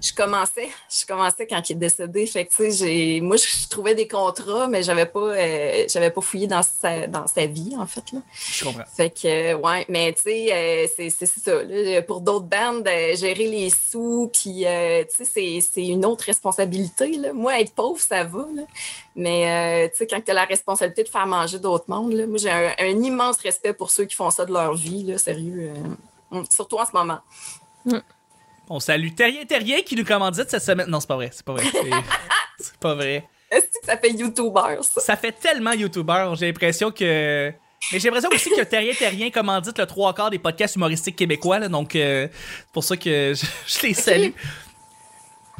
je 0.02 0.14
commençais, 0.14 0.70
je 0.90 1.06
commençais 1.06 1.46
quand 1.48 1.70
il 1.70 1.74
est 1.74 1.76
décédé. 1.76 2.26
Fait 2.26 2.46
que, 2.46 2.70
j'ai, 2.72 3.22
moi, 3.22 3.38
je 3.38 3.68
trouvais 3.70 3.94
des 3.96 4.08
contrats, 4.08 4.68
mais 4.68 4.82
j'avais 4.84 5.06
pas, 5.06 5.20
euh, 5.20 5.86
j'avais 5.88 6.10
pas 6.12 6.22
fouillé 6.22 6.48
dans 6.48 6.64
sa, 6.64 7.06
dans 7.08 7.28
sa 7.28 7.46
vie, 7.46 7.76
en 7.78 7.86
fait, 7.86 8.04
là. 8.14 8.20
Je 8.34 8.64
comprends. 8.66 8.84
Fait 8.96 9.10
que, 9.12 9.28
euh, 9.28 9.58
ouais, 9.58 9.86
mais 9.90 10.14
tu 10.14 10.24
sais, 10.24 10.92
c'est 10.96 11.10
c'est 11.10 11.26
ça. 11.28 11.62
là. 11.64 12.02
pour 12.02 12.22
d'autres 12.22 12.46
bandes, 12.46 12.88
gérer 13.16 13.48
les 13.48 13.70
sous, 13.70 14.32
puis, 14.34 14.60
tu 14.60 14.64
sais, 14.64 15.26
c'est- 15.32 15.60
c'est 15.74 15.86
une 15.86 16.06
autre 16.06 16.26
responsabilité. 16.26 17.12
Là. 17.18 17.34
Moi, 17.34 17.59
être 17.60 17.74
pauvre, 17.74 18.00
ça 18.00 18.24
va. 18.24 18.46
là. 18.56 18.64
Mais, 19.16 19.86
euh, 19.86 19.90
tu 19.92 19.98
sais, 19.98 20.08
quand 20.08 20.22
tu 20.24 20.32
as 20.32 20.34
la 20.34 20.46
responsabilité 20.46 21.04
de 21.04 21.10
faire 21.10 21.28
manger 21.28 21.60
d'autres 21.60 21.86
mondes, 21.88 22.14
là, 22.14 22.26
moi, 22.28 22.38
j'ai 22.38 22.52
un, 22.52 22.72
un 22.80 23.04
immense 23.04 23.38
respect 23.42 23.74
pour 23.74 23.90
ceux 23.92 24.06
qui 24.06 24.16
font 24.16 24.30
ça 24.32 24.46
de 24.46 24.52
leur 24.54 24.74
vie, 24.76 25.04
là, 25.04 25.18
sérieux. 25.18 25.74
euh, 26.34 26.44
surtout 26.50 26.78
en 26.78 26.86
ce 26.86 26.92
moment. 26.94 27.20
On 28.70 28.80
salue 28.80 29.10
Terrien 29.16 29.46
Terrien 29.46 29.82
qui 29.82 29.96
nous 29.96 30.06
commandite 30.06 30.50
cette 30.50 30.62
semaine. 30.64 30.88
Non, 30.90 31.00
c'est 31.00 31.08
pas 31.08 31.16
vrai, 31.16 31.30
c'est 31.34 31.44
pas 31.46 31.54
vrai. 31.54 31.66
C'est- 31.72 31.90
C'est 32.62 32.78
pas 32.78 32.94
vrai. 32.94 33.26
Est-ce 33.50 33.68
que 33.68 33.86
ça 33.86 33.96
fait 33.98 34.12
YouTuber, 34.12 34.80
ça? 34.82 35.00
Ça 35.00 35.16
fait 35.16 35.32
tellement 35.32 35.72
YouTuber, 35.72 36.32
j'ai 36.36 36.48
l'impression 36.48 36.92
que. 36.92 37.54
Mais 37.94 38.00
j'ai 38.00 38.10
l'impression 38.10 38.30
aussi 38.34 38.50
que 38.50 38.62
Terrien 38.64 38.94
Terrien 38.94 39.30
commandite 39.32 39.80
le 39.80 39.86
trois 39.86 40.14
quarts 40.14 40.30
des 40.30 40.40
podcasts 40.40 40.76
humoristiques 40.76 41.16
québécois, 41.16 41.60
là, 41.60 41.70
donc 41.70 41.96
euh, 41.96 42.28
c'est 42.34 42.72
pour 42.74 42.84
ça 42.84 42.98
que 42.98 43.34
je, 43.34 43.46
je 43.66 43.88
les 43.88 43.94
salue. 43.94 44.32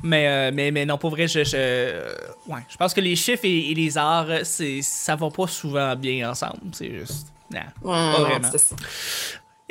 Mais, 0.04 0.28
euh, 0.28 0.52
mais, 0.54 0.72
mais 0.72 0.86
non, 0.86 0.98
pour 0.98 1.10
vrai, 1.12 1.28
je, 1.28 1.44
je, 1.44 1.52
euh, 1.56 2.14
ouais, 2.48 2.62
je 2.70 2.78
pense 2.78 2.94
que 2.94 3.02
les 3.02 3.16
chiffres 3.16 3.46
et, 3.46 3.72
et 3.72 3.74
les 3.74 3.98
arts, 3.98 4.28
c'est, 4.44 4.82
ça 4.82 5.16
va 5.16 5.30
pas 5.30 5.48
souvent 5.48 5.96
bien 5.96 6.30
ensemble. 6.32 6.60
C'est 6.74 6.92
juste. 7.00 7.28
non. 7.52 7.60
Ouais, 7.84 7.92
Pas 8.14 8.20
vraiment. 8.22 8.48
c'est 8.52 8.58
ça. 8.60 8.76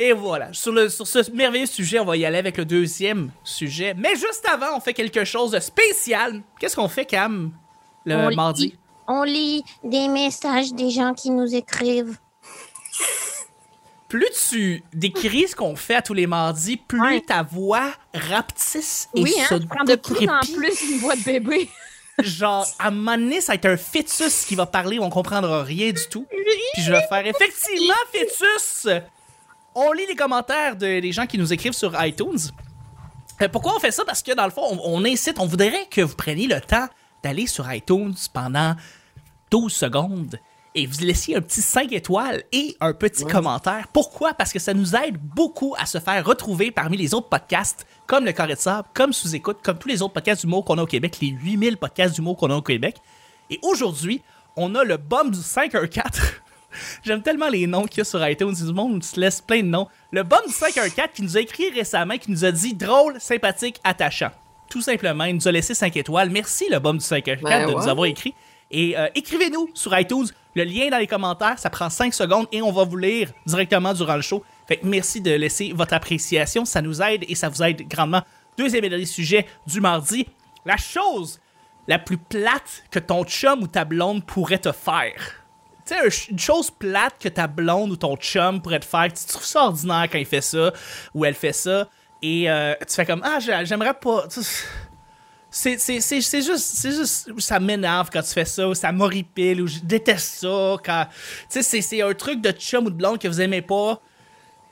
Et 0.00 0.12
voilà, 0.12 0.52
sur, 0.52 0.70
le, 0.72 0.88
sur 0.88 1.06
ce 1.06 1.28
merveilleux 1.32 1.66
sujet, 1.66 1.98
on 1.98 2.04
va 2.04 2.16
y 2.16 2.24
aller 2.24 2.38
avec 2.38 2.56
le 2.56 2.64
deuxième 2.64 3.30
sujet. 3.42 3.94
Mais 3.96 4.10
juste 4.14 4.46
avant, 4.48 4.76
on 4.76 4.80
fait 4.80 4.94
quelque 4.94 5.24
chose 5.24 5.50
de 5.50 5.58
spécial. 5.60 6.40
Qu'est-ce 6.60 6.76
qu'on 6.76 6.88
fait, 6.88 7.04
Cam, 7.04 7.50
le 8.04 8.14
On 8.14 8.28
lit. 8.28 8.36
mardi? 8.36 8.78
On 9.08 9.22
lit 9.24 9.64
des 9.82 10.06
messages 10.08 10.72
des 10.72 10.90
gens 10.90 11.14
qui 11.14 11.30
nous 11.30 11.52
écrivent. 11.54 12.16
Plus 14.08 14.26
tu 14.48 14.82
décris 14.94 15.48
ce 15.48 15.54
qu'on 15.56 15.76
fait 15.76 15.96
à 15.96 16.02
tous 16.02 16.14
les 16.14 16.26
mardis, 16.26 16.78
plus 16.78 17.00
Ouais. 17.00 17.20
ta 17.20 17.42
voix 17.42 17.92
rapetisse 18.14 19.08
et 19.14 19.22
Oui, 19.22 19.34
hein, 19.38 19.46
se 19.48 19.60
je 19.60 19.66
prends 19.66 19.84
de 19.84 19.94
plus 19.96 20.28
en 20.28 20.40
plus 20.40 20.82
une 20.90 20.98
voix 20.98 21.14
de 21.16 21.22
bébé. 21.22 21.68
Genre, 22.22 22.66
à 22.78 22.88
un 22.88 22.90
moment 22.90 23.16
donné, 23.18 23.40
ça 23.40 23.52
va 23.52 23.56
être 23.56 23.66
un 23.66 23.76
fœtus 23.76 24.44
qui 24.46 24.54
va 24.54 24.66
parler, 24.66 24.98
on 24.98 25.10
comprendra 25.10 25.62
rien 25.62 25.92
du 25.92 26.08
tout. 26.10 26.26
Puis 26.74 26.82
je 26.82 26.90
vais 26.90 27.02
faire 27.08 27.24
effectivement 27.26 27.94
fœtus. 28.12 28.88
On 29.74 29.92
lit 29.92 30.06
les 30.08 30.16
commentaires 30.16 30.74
de- 30.74 31.00
des 31.00 31.12
gens 31.12 31.26
qui 31.26 31.38
nous 31.38 31.52
écrivent 31.52 31.74
sur 31.74 31.92
iTunes. 32.04 32.38
Euh, 33.40 33.48
pourquoi 33.48 33.76
on 33.76 33.78
fait 33.78 33.92
ça? 33.92 34.04
Parce 34.04 34.22
que 34.22 34.32
dans 34.34 34.46
le 34.46 34.50
fond, 34.50 34.62
on, 34.82 34.96
on 35.00 35.04
incite, 35.04 35.38
on 35.38 35.46
voudrait 35.46 35.86
que 35.90 36.00
vous 36.00 36.16
preniez 36.16 36.48
le 36.48 36.60
temps 36.60 36.88
d'aller 37.22 37.46
sur 37.46 37.70
iTunes 37.72 38.14
pendant 38.32 38.74
12 39.52 39.72
secondes 39.72 40.40
et 40.74 40.86
vous 40.86 41.04
laissiez 41.04 41.36
un 41.36 41.40
petit 41.40 41.62
5 41.62 41.92
étoiles 41.92 42.42
et 42.52 42.76
un 42.80 42.92
petit 42.92 43.24
commentaire. 43.24 43.88
Pourquoi? 43.92 44.34
Parce 44.34 44.52
que 44.52 44.58
ça 44.58 44.74
nous 44.74 44.94
aide 44.94 45.16
beaucoup 45.18 45.74
à 45.78 45.86
se 45.86 45.98
faire 45.98 46.24
retrouver 46.24 46.70
parmi 46.70 46.96
les 46.96 47.14
autres 47.14 47.28
podcasts 47.28 47.86
comme 48.06 48.24
Le 48.24 48.32
Carré 48.32 48.54
de 48.54 48.58
Sable, 48.58 48.88
comme 48.94 49.12
Sous-Écoute, 49.12 49.58
comme 49.62 49.78
tous 49.78 49.88
les 49.88 50.02
autres 50.02 50.14
podcasts 50.14 50.42
d'humour 50.42 50.64
qu'on 50.64 50.78
a 50.78 50.82
au 50.82 50.86
Québec, 50.86 51.18
les 51.20 51.28
8000 51.28 51.76
podcasts 51.76 52.14
d'humour 52.14 52.36
qu'on 52.36 52.50
a 52.50 52.56
au 52.56 52.62
Québec. 52.62 52.96
Et 53.50 53.58
aujourd'hui, 53.62 54.22
on 54.56 54.74
a 54.74 54.84
le 54.84 54.96
bum 54.96 55.30
du 55.30 55.40
514. 55.40 56.04
J'aime 57.02 57.22
tellement 57.22 57.48
les 57.48 57.66
noms 57.66 57.86
qu'il 57.86 57.98
y 57.98 58.00
a 58.02 58.04
sur 58.04 58.26
iTunes. 58.26 58.54
Du 58.54 58.72
monde 58.72 59.02
se 59.02 59.18
laisse 59.18 59.40
plein 59.40 59.62
de 59.62 59.68
noms. 59.68 59.88
Le 60.12 60.22
bum 60.22 60.40
du 60.46 60.52
514 60.52 61.08
qui 61.14 61.22
nous 61.22 61.36
a 61.36 61.40
écrit 61.40 61.70
récemment, 61.70 62.18
qui 62.18 62.30
nous 62.30 62.44
a 62.44 62.52
dit 62.52 62.74
drôle, 62.74 63.20
sympathique, 63.20 63.80
attachant. 63.84 64.30
Tout 64.68 64.82
simplement, 64.82 65.24
il 65.24 65.36
nous 65.36 65.48
a 65.48 65.52
laissé 65.52 65.74
5 65.74 65.96
étoiles. 65.96 66.30
Merci 66.30 66.66
le 66.70 66.78
bum 66.78 66.98
du 66.98 67.04
514 67.04 67.42
Ben 67.42 67.68
de 67.68 67.72
nous 67.72 67.88
avoir 67.88 68.06
écrit. 68.06 68.34
Et 68.70 68.96
euh, 68.98 69.08
écrivez-nous 69.14 69.70
sur 69.74 69.98
iTunes. 69.98 70.26
Le 70.54 70.64
lien 70.64 70.88
dans 70.90 70.98
les 70.98 71.06
commentaires, 71.06 71.58
ça 71.58 71.70
prend 71.70 71.88
5 71.88 72.12
secondes 72.12 72.46
et 72.52 72.60
on 72.62 72.72
va 72.72 72.84
vous 72.84 72.96
lire 72.96 73.30
directement 73.46 73.94
durant 73.94 74.16
le 74.16 74.22
show. 74.22 74.42
Fait 74.66 74.76
que 74.78 74.86
merci 74.86 75.20
de 75.20 75.30
laisser 75.30 75.72
votre 75.74 75.94
appréciation. 75.94 76.64
Ça 76.64 76.82
nous 76.82 77.00
aide 77.00 77.24
et 77.28 77.34
ça 77.34 77.48
vous 77.48 77.62
aide 77.62 77.86
grandement. 77.88 78.22
Deuxième 78.58 78.84
et 78.84 78.88
dernier 78.88 79.06
sujet 79.06 79.46
du 79.66 79.80
mardi. 79.80 80.26
La 80.64 80.76
chose 80.76 81.38
la 81.86 81.98
plus 81.98 82.18
plate 82.18 82.82
que 82.90 82.98
ton 82.98 83.24
chum 83.24 83.62
ou 83.62 83.66
ta 83.68 83.84
blonde 83.84 84.24
pourrait 84.26 84.58
te 84.58 84.72
faire? 84.72 85.14
Tu 85.86 85.94
sais, 85.94 86.00
un- 86.00 86.32
une 86.32 86.38
chose 86.38 86.70
plate 86.70 87.14
que 87.18 87.28
ta 87.30 87.46
blonde 87.46 87.92
ou 87.92 87.96
ton 87.96 88.16
chum 88.16 88.60
pourrait 88.60 88.80
te 88.80 88.84
faire, 88.84 89.06
tu 89.10 89.24
trouves 89.26 89.44
ça 89.46 89.64
ordinaire 89.64 90.06
quand 90.12 90.18
il 90.18 90.26
fait 90.26 90.42
ça 90.42 90.72
ou 91.14 91.24
elle 91.24 91.32
fait 91.34 91.54
ça, 91.54 91.88
et 92.20 92.50
euh, 92.50 92.74
tu 92.86 92.94
fais 92.94 93.06
comme 93.06 93.22
Ah, 93.24 93.38
j'ai- 93.40 93.64
j'aimerais 93.64 93.94
pas. 93.94 94.26
C'est 95.50 95.78
c'est- 95.78 96.00
c'est- 96.00 96.20
c'est 96.20 96.42
juste, 96.42 96.58
c'est 96.76 96.90
juste, 96.92 97.30
ça 97.40 97.58
m'énerve 97.58 98.10
quand 98.12 98.20
tu 98.22 98.32
fais 98.32 98.44
ça, 98.44 98.68
ou 98.68 98.74
ça 98.74 98.92
m'horripile, 98.92 99.62
ou 99.62 99.66
je 99.66 99.78
déteste 99.78 100.40
ça. 100.40 100.76
Quand, 100.84 101.06
tu 101.10 101.46
sais, 101.48 101.62
c'est- 101.62 101.80
c'est 101.80 102.02
un 102.02 102.12
truc 102.12 102.40
de 102.42 102.50
chum 102.52 102.86
ou 102.86 102.90
de 102.90 102.94
blonde 102.96 103.18
que 103.18 103.28
vous 103.28 103.40
aimez 103.40 103.62
pas, 103.62 104.00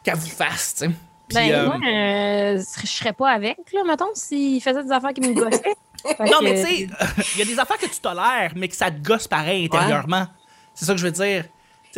qu'elle 0.04 0.16
vous 0.16 0.26
fasse, 0.28 0.74
tu 0.74 0.84
sais. 0.86 0.90
Ben, 1.34 1.50
euh, 1.52 1.66
moi, 1.66 1.78
euh, 1.88 2.62
je 2.82 2.86
serais 2.86 3.12
pas 3.12 3.30
avec, 3.30 3.56
là, 3.72 3.80
mettons, 3.84 4.14
s'il 4.14 4.62
faisait 4.62 4.84
des 4.84 4.92
affaires 4.92 5.12
qui 5.12 5.22
me 5.22 5.32
gossaient. 5.32 5.74
Non, 6.20 6.38
que- 6.38 6.44
mais 6.44 6.54
tu 6.62 6.68
sais, 6.68 6.88
il 7.34 7.38
y 7.38 7.42
a 7.42 7.44
des 7.46 7.58
affaires 7.58 7.78
que 7.78 7.86
tu 7.86 7.98
tolères, 8.00 8.52
mais 8.54 8.68
que 8.68 8.76
ça 8.76 8.90
te 8.92 8.98
gosse 9.02 9.26
pareil 9.26 9.64
intérieurement. 9.64 10.26
C'est 10.74 10.84
ça 10.84 10.92
que 10.92 10.98
je 11.00 11.06
veux 11.06 11.10
dire. 11.12 11.46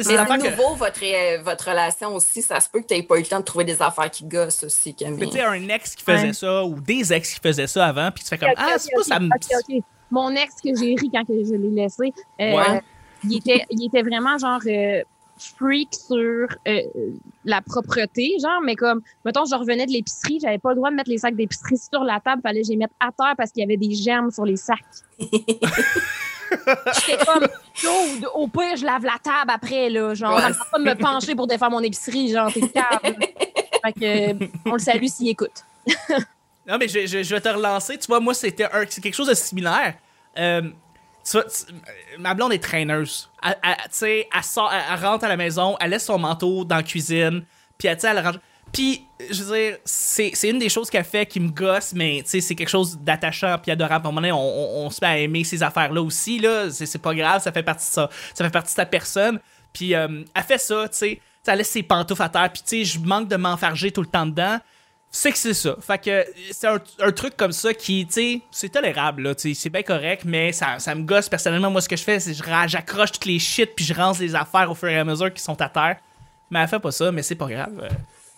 C'est 0.02 0.12
Mais 0.12 0.16
à 0.18 0.22
affaires 0.22 0.38
que. 0.38 0.50
nouveau, 0.50 0.74
votre, 0.74 1.42
votre 1.42 1.68
relation 1.70 2.14
aussi, 2.14 2.40
ça 2.42 2.60
se 2.60 2.68
peut 2.68 2.80
que 2.80 2.86
tu 2.86 2.94
n'aies 2.94 3.02
pas 3.02 3.16
eu 3.16 3.22
le 3.22 3.26
temps 3.26 3.40
de 3.40 3.44
trouver 3.44 3.64
des 3.64 3.80
affaires 3.82 4.10
qui 4.10 4.24
gossent 4.24 4.62
aussi, 4.64 4.94
Mais 5.00 5.04
Camille. 5.06 5.28
tu 5.30 5.36
sais, 5.36 5.42
un 5.42 5.68
ex 5.68 5.94
qui 5.94 6.04
faisait 6.04 6.26
Ouais. 6.28 6.32
ça, 6.32 6.64
ou 6.64 6.80
des 6.80 7.12
ex 7.12 7.34
qui 7.34 7.40
faisaient 7.40 7.66
ça 7.66 7.86
avant, 7.86 8.10
puis 8.12 8.22
tu 8.22 8.28
fais 8.30 8.38
comme 8.38 8.48
Ah, 8.56 8.74
c'est 8.78 8.90
pas 8.94 9.00
ok, 9.00 9.06
ça 9.06 9.18
me. 9.20 9.28
Mon 10.10 10.30
ex 10.30 10.54
que 10.64 10.70
j'ai 10.74 10.94
ri 10.94 11.10
quand 11.12 11.24
que 11.24 11.32
je 11.44 11.52
l'ai 11.54 11.70
laissé, 11.82 12.12
euh, 12.40 12.52
Ouais. 12.56 12.80
il, 13.24 13.36
était, 13.36 13.64
il 13.70 13.86
était 13.86 14.02
vraiment 14.02 14.38
genre 14.38 14.60
euh, 14.66 15.02
freak 15.56 15.88
sur 15.94 16.46
euh, 16.66 16.80
la 17.44 17.60
propreté, 17.60 18.36
genre, 18.42 18.60
mais 18.64 18.74
comme, 18.74 19.02
mettons, 19.24 19.44
je 19.44 19.54
revenais 19.54 19.86
de 19.86 19.92
l'épicerie, 19.92 20.38
j'avais 20.40 20.58
pas 20.58 20.70
le 20.70 20.76
droit 20.76 20.90
de 20.90 20.96
mettre 20.96 21.10
les 21.10 21.18
sacs 21.18 21.36
d'épicerie 21.36 21.76
sur 21.76 22.04
la 22.04 22.20
table, 22.20 22.40
fallait 22.42 22.60
que 22.62 22.66
je 22.66 22.72
les 22.72 22.78
mette 22.78 22.90
à 23.00 23.10
terre 23.12 23.34
parce 23.36 23.50
qu'il 23.52 23.60
y 23.60 23.64
avait 23.64 23.76
des 23.76 23.94
germes 23.94 24.30
sur 24.30 24.44
les 24.44 24.56
sacs. 24.56 24.78
J'étais 27.06 27.24
comme, 27.24 27.46
au 28.34 28.48
pire, 28.48 28.76
je 28.76 28.84
lave 28.84 29.04
la 29.04 29.18
table 29.22 29.50
après, 29.50 29.88
là. 29.90 30.14
Genre, 30.14 30.34
Ouais. 30.36 30.42
pas 30.72 30.78
de 30.78 30.84
me 30.84 30.94
pencher 30.94 31.34
pour 31.34 31.46
défaire 31.46 31.70
mon 31.70 31.80
épicerie, 31.82 32.30
genre, 32.32 32.52
t'es 32.52 32.60
calme. 32.68 33.16
fait 33.84 33.92
que, 33.92 34.44
euh, 34.44 34.46
on 34.66 34.72
le 34.72 34.78
salue 34.78 35.06
s'il 35.06 35.28
écoute. 35.28 35.64
Non, 36.66 36.76
mais 36.78 36.88
je, 36.88 37.06
je- 37.06 37.22
je 37.22 37.34
vais 37.34 37.40
te 37.40 37.48
relancer. 37.48 37.96
Tu 37.98 38.06
vois, 38.06 38.20
moi, 38.20 38.34
c'était 38.34 38.68
quelque 38.68 39.14
chose 39.14 39.28
de 39.28 39.34
similaire. 39.34 39.94
Euh, 40.38 40.62
tu 41.24 41.32
vois, 41.32 41.44
tu- 41.44 41.72
ma 42.18 42.34
blonde 42.34 42.52
est 42.52 42.62
traineuse. 42.62 43.30
Elle, 43.42 43.56
elle- 43.64 43.74
tu 43.76 43.82
sais, 43.92 44.28
elle, 44.34 44.44
sort, 44.44 44.70
elle, 44.72 45.04
rentre 45.04 45.24
à 45.24 45.28
la 45.28 45.36
maison, 45.36 45.76
elle 45.80 45.90
laisse 45.90 46.04
son 46.04 46.18
manteau 46.18 46.64
dans 46.64 46.76
la 46.76 46.82
cuisine, 46.82 47.44
puis 47.78 47.88
elle, 47.88 47.98
elle 48.02 48.18
range. 48.26 48.38
Puis, 48.72 49.06
je 49.30 49.42
veux 49.42 49.56
dire, 49.56 49.76
c'est 49.84 50.32
une 50.50 50.58
des 50.58 50.68
choses 50.68 50.90
qu'elle 50.90 51.04
fait 51.04 51.26
qui 51.26 51.40
me 51.40 51.50
gosse, 51.50 51.92
mais 51.94 52.20
tu 52.22 52.30
sais, 52.30 52.40
c'est 52.40 52.54
quelque 52.54 52.68
chose 52.68 52.98
d'attachant 52.98 53.56
puis 53.58 53.72
adorable. 53.72 54.06
À 54.06 54.08
un 54.08 54.12
moment 54.12 54.20
donné, 54.20 54.32
on, 54.32 54.38
on- 54.38 54.86
on 54.86 54.90
se 54.90 54.98
met 55.02 55.08
à 55.08 55.18
aimer 55.18 55.44
ces 55.44 55.62
affaires-là 55.62 56.02
aussi, 56.02 56.38
là. 56.38 56.70
C'est 56.70 57.02
pas 57.02 57.14
grave, 57.14 57.42
ça 57.42 57.52
fait 57.52 57.62
partie 57.62 57.86
de 57.88 57.92
ça. 57.92 58.10
Ça 58.34 58.44
fait 58.44 58.50
partie 58.50 58.72
de 58.72 58.76
sa 58.76 58.86
personne. 58.86 59.40
Puis, 59.72 59.94
euh, 59.94 60.22
elle 60.34 60.42
fait 60.42 60.58
ça, 60.58 60.88
tu 60.88 60.96
sais. 60.96 61.20
Elle 61.46 61.58
laisse 61.58 61.70
ses 61.70 61.82
pantoufles 61.82 62.22
à 62.22 62.28
terre, 62.28 62.52
puis 62.52 62.60
tu 62.62 62.84
sais, 62.84 62.84
je 62.84 62.98
manque 62.98 63.26
de 63.28 63.36
m'enfarger 63.36 63.90
tout 63.90 64.02
le 64.02 64.06
temps 64.06 64.26
dedans 64.26 64.58
c'est 65.10 65.32
que 65.32 65.38
c'est 65.38 65.54
ça. 65.54 65.76
Fait 65.80 65.98
que 65.98 66.26
c'est 66.52 66.66
un, 66.66 67.12
truc 67.12 67.36
comme 67.36 67.52
ça 67.52 67.72
qui, 67.72 68.06
tu 68.06 68.12
sais, 68.12 68.40
c'est 68.50 68.68
tolérable, 68.68 69.22
là, 69.22 69.34
tu 69.34 69.54
sais, 69.54 69.60
c'est 69.60 69.70
bien 69.70 69.82
correct, 69.82 70.22
mais 70.24 70.52
ça, 70.52 70.78
ça 70.78 70.94
me 70.94 71.02
gosse 71.02 71.28
personnellement. 71.28 71.70
Moi, 71.70 71.80
ce 71.80 71.88
que 71.88 71.96
je 71.96 72.02
fais, 72.04 72.20
c'est 72.20 72.32
que 72.38 72.50
j'accroche 72.66 73.12
toutes 73.12 73.24
les 73.24 73.38
shit 73.38 73.74
puis 73.74 73.84
je 73.84 73.94
range 73.94 74.18
les 74.18 74.34
affaires 74.34 74.70
au 74.70 74.74
fur 74.74 74.88
et 74.88 74.98
à 74.98 75.04
mesure 75.04 75.32
qui 75.32 75.42
sont 75.42 75.60
à 75.60 75.68
terre. 75.68 75.96
Mais 76.50 76.60
elle 76.60 76.68
fait 76.68 76.78
pas 76.78 76.92
ça, 76.92 77.10
mais 77.10 77.22
c'est 77.22 77.34
pas 77.34 77.46
grave. 77.46 77.88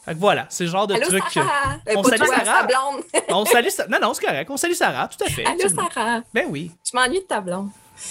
Euh, 0.00 0.04
Fait 0.06 0.14
que 0.14 0.18
voilà, 0.20 0.46
c'est 0.48 0.64
le 0.64 0.70
genre 0.70 0.86
de 0.86 0.94
Allô, 0.94 1.06
truc. 1.06 1.22
Sarah! 1.32 1.76
Euh, 1.88 1.94
on 1.96 2.02
salue 2.02 2.18
toi, 2.24 2.26
Sarah. 2.36 2.60
sa 2.60 2.66
blonde. 2.66 3.04
On 3.28 3.44
salue 3.44 3.68
Sa- 3.68 3.86
Non, 3.86 3.98
non, 4.00 4.14
c'est 4.14 4.24
correct. 4.24 4.50
On 4.50 4.56
salue 4.56 4.72
Sarah, 4.72 5.08
tout 5.08 5.22
à 5.24 5.28
fait. 5.28 5.44
Allô, 5.44 5.54
absolument. 5.62 5.88
Sarah! 5.92 6.20
Ben 6.32 6.46
oui. 6.48 6.70
Je 6.90 6.96
m'ennuie 6.96 7.20
de 7.20 7.24
ta 7.26 7.40
blonde. 7.40 7.70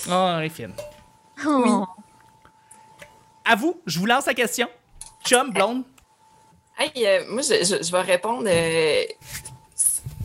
Oh, 0.10 0.36
elle 0.38 0.46
est 0.46 0.50
fine. 0.50 0.74
Oui. 1.46 1.70
À 3.46 3.56
vous, 3.56 3.82
je 3.86 4.00
vous 4.00 4.06
lance 4.06 4.26
la 4.28 4.34
question. 4.34 4.68
Chum, 5.26 5.52
blonde? 5.52 5.84
Hey, 6.78 6.92
euh, 7.06 7.26
moi, 7.30 7.42
je, 7.42 7.64
je- 7.66 7.84
je 7.84 7.92
vais 7.92 8.02
répondre 8.02 8.44
euh, 8.48 9.04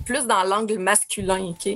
plus 0.05 0.27
dans 0.27 0.43
l'angle 0.45 0.79
masculin, 0.79 1.43
OK? 1.47 1.75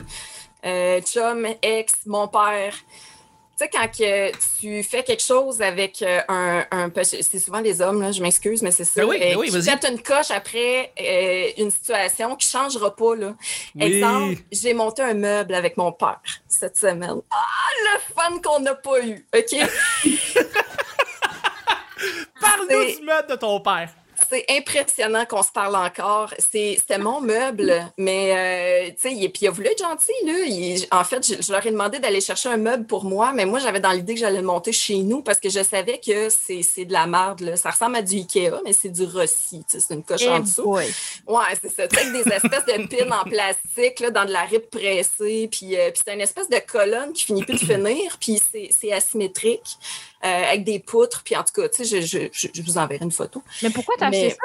Euh, 0.64 1.00
chum, 1.00 1.46
ex, 1.62 1.94
mon 2.06 2.28
père. 2.28 2.74
Tu 2.76 3.64
sais, 3.64 3.68
quand 3.70 3.88
que 3.88 4.30
tu 4.32 4.38
fais 4.82 5.02
quelque 5.02 5.22
chose 5.22 5.62
avec 5.62 6.02
euh, 6.02 6.20
un, 6.28 6.64
un 6.70 6.90
c'est 7.02 7.38
souvent 7.38 7.60
les 7.60 7.80
hommes, 7.80 8.02
là, 8.02 8.12
je 8.12 8.20
m'excuse, 8.22 8.62
mais 8.62 8.70
c'est 8.70 8.84
ça. 8.84 9.00
Ben 9.02 9.08
oui, 9.08 9.18
ben 9.18 9.36
euh, 9.36 9.40
oui, 9.40 9.50
pètent 9.50 9.86
une 9.90 10.02
coche 10.02 10.30
après 10.30 10.92
euh, 11.00 11.50
une 11.58 11.70
situation 11.70 12.36
qui 12.36 12.46
ne 12.46 12.50
changera 12.60 12.94
pas. 12.94 13.14
Là. 13.14 13.34
Oui. 13.74 13.82
Exemple, 13.82 14.42
j'ai 14.50 14.74
monté 14.74 15.02
un 15.02 15.14
meuble 15.14 15.54
avec 15.54 15.76
mon 15.76 15.92
père 15.92 16.20
cette 16.46 16.76
semaine. 16.76 17.20
Ah, 17.30 17.36
le 17.84 17.98
fun 18.14 18.40
qu'on 18.42 18.60
n'a 18.60 18.74
pas 18.74 19.00
eu, 19.04 19.26
OK? 19.34 19.56
Parle-nous 22.40 22.96
du 22.96 23.02
meuble 23.04 23.28
de 23.30 23.36
ton 23.36 23.60
père. 23.60 23.90
C'est 24.30 24.44
impressionnant 24.50 25.24
qu'on 25.26 25.42
se 25.42 25.50
parle 25.52 25.76
encore. 25.76 26.32
C'est- 26.38 26.76
C'était 26.78 26.98
mon 26.98 27.20
meuble, 27.20 27.72
mais 27.96 28.32
euh, 28.36 28.90
tu 28.90 28.96
sais, 29.08 29.12
il, 29.14 29.28
puis 29.30 29.42
il 29.42 29.48
a 29.48 29.50
voulu 29.50 29.68
être 29.68 29.78
gentil. 29.78 30.12
Là. 30.26 30.32
Il- 30.46 30.86
en 30.92 31.04
fait, 31.04 31.26
je, 31.26 31.42
je 31.42 31.52
leur 31.52 31.64
ai 31.66 31.70
demandé 31.70 31.98
d'aller 31.98 32.20
chercher 32.20 32.48
un 32.50 32.56
meuble 32.56 32.86
pour 32.86 33.04
moi, 33.04 33.32
mais 33.32 33.46
moi, 33.46 33.58
j'avais 33.58 33.80
dans 33.80 33.92
l'idée 33.92 34.14
que 34.14 34.20
j'allais 34.20 34.40
le 34.40 34.46
monter 34.46 34.72
chez 34.72 34.96
nous 34.98 35.22
parce 35.22 35.40
que 35.40 35.48
je 35.48 35.62
savais 35.62 35.98
que 36.04 36.28
c'est 36.28 36.84
de 36.84 36.92
la 36.92 37.06
merde. 37.06 37.40
là. 37.40 37.56
Ça 37.56 37.70
ressemble 37.70 37.96
à 37.96 38.02
du 38.02 38.16
Ikea, 38.16 38.50
mais 38.64 38.72
c'est 38.72 38.88
du 38.90 39.04
Rossi. 39.04 39.62
C'est 39.66 39.94
une 39.94 40.02
coche 40.02 40.26
en 40.26 40.36
Eh 40.38 40.40
dessous. 40.40 40.62
boy. 40.64 40.86
Ouais, 41.26 41.44
c'est 41.62 41.72
ça. 41.74 41.82
Avec 41.84 42.12
des 42.12 42.32
espèces 42.32 42.66
de 42.66 42.86
pins 42.86 43.18
en 43.20 43.24
plastique 43.24 44.00
là, 44.00 44.10
dans 44.10 44.24
de 44.24 44.32
la 44.32 44.42
rip 44.42 44.70
pressée. 44.70 45.48
Puis, 45.50 45.76
euh, 45.76 45.90
puis 45.90 46.00
c'est 46.04 46.14
une 46.14 46.20
espèce 46.20 46.48
de 46.48 46.58
colonne 46.58 47.12
qui 47.12 47.24
finit 47.24 47.44
plus 47.44 47.54
de 47.54 47.64
finir. 47.72 48.16
Puis 48.20 48.40
c'est 48.52 48.68
c'est 48.78 48.92
asymétrique 48.92 49.76
euh, 50.24 50.44
avec 50.48 50.64
des 50.64 50.78
poutres. 50.80 51.22
Puis 51.24 51.36
en 51.36 51.44
tout 51.44 51.52
cas, 51.60 51.68
tu 51.68 51.84
sais, 51.84 52.00
je, 52.00 52.06
je, 52.06 52.28
je, 52.32 52.48
je 52.52 52.62
vous 52.62 52.78
enverrai 52.78 53.04
une 53.04 53.12
photo. 53.12 53.42
Mais 53.62 53.70
pourquoi 53.70 53.94
t'as 53.98 54.08
acheté 54.08 54.30
ça? 54.30 54.36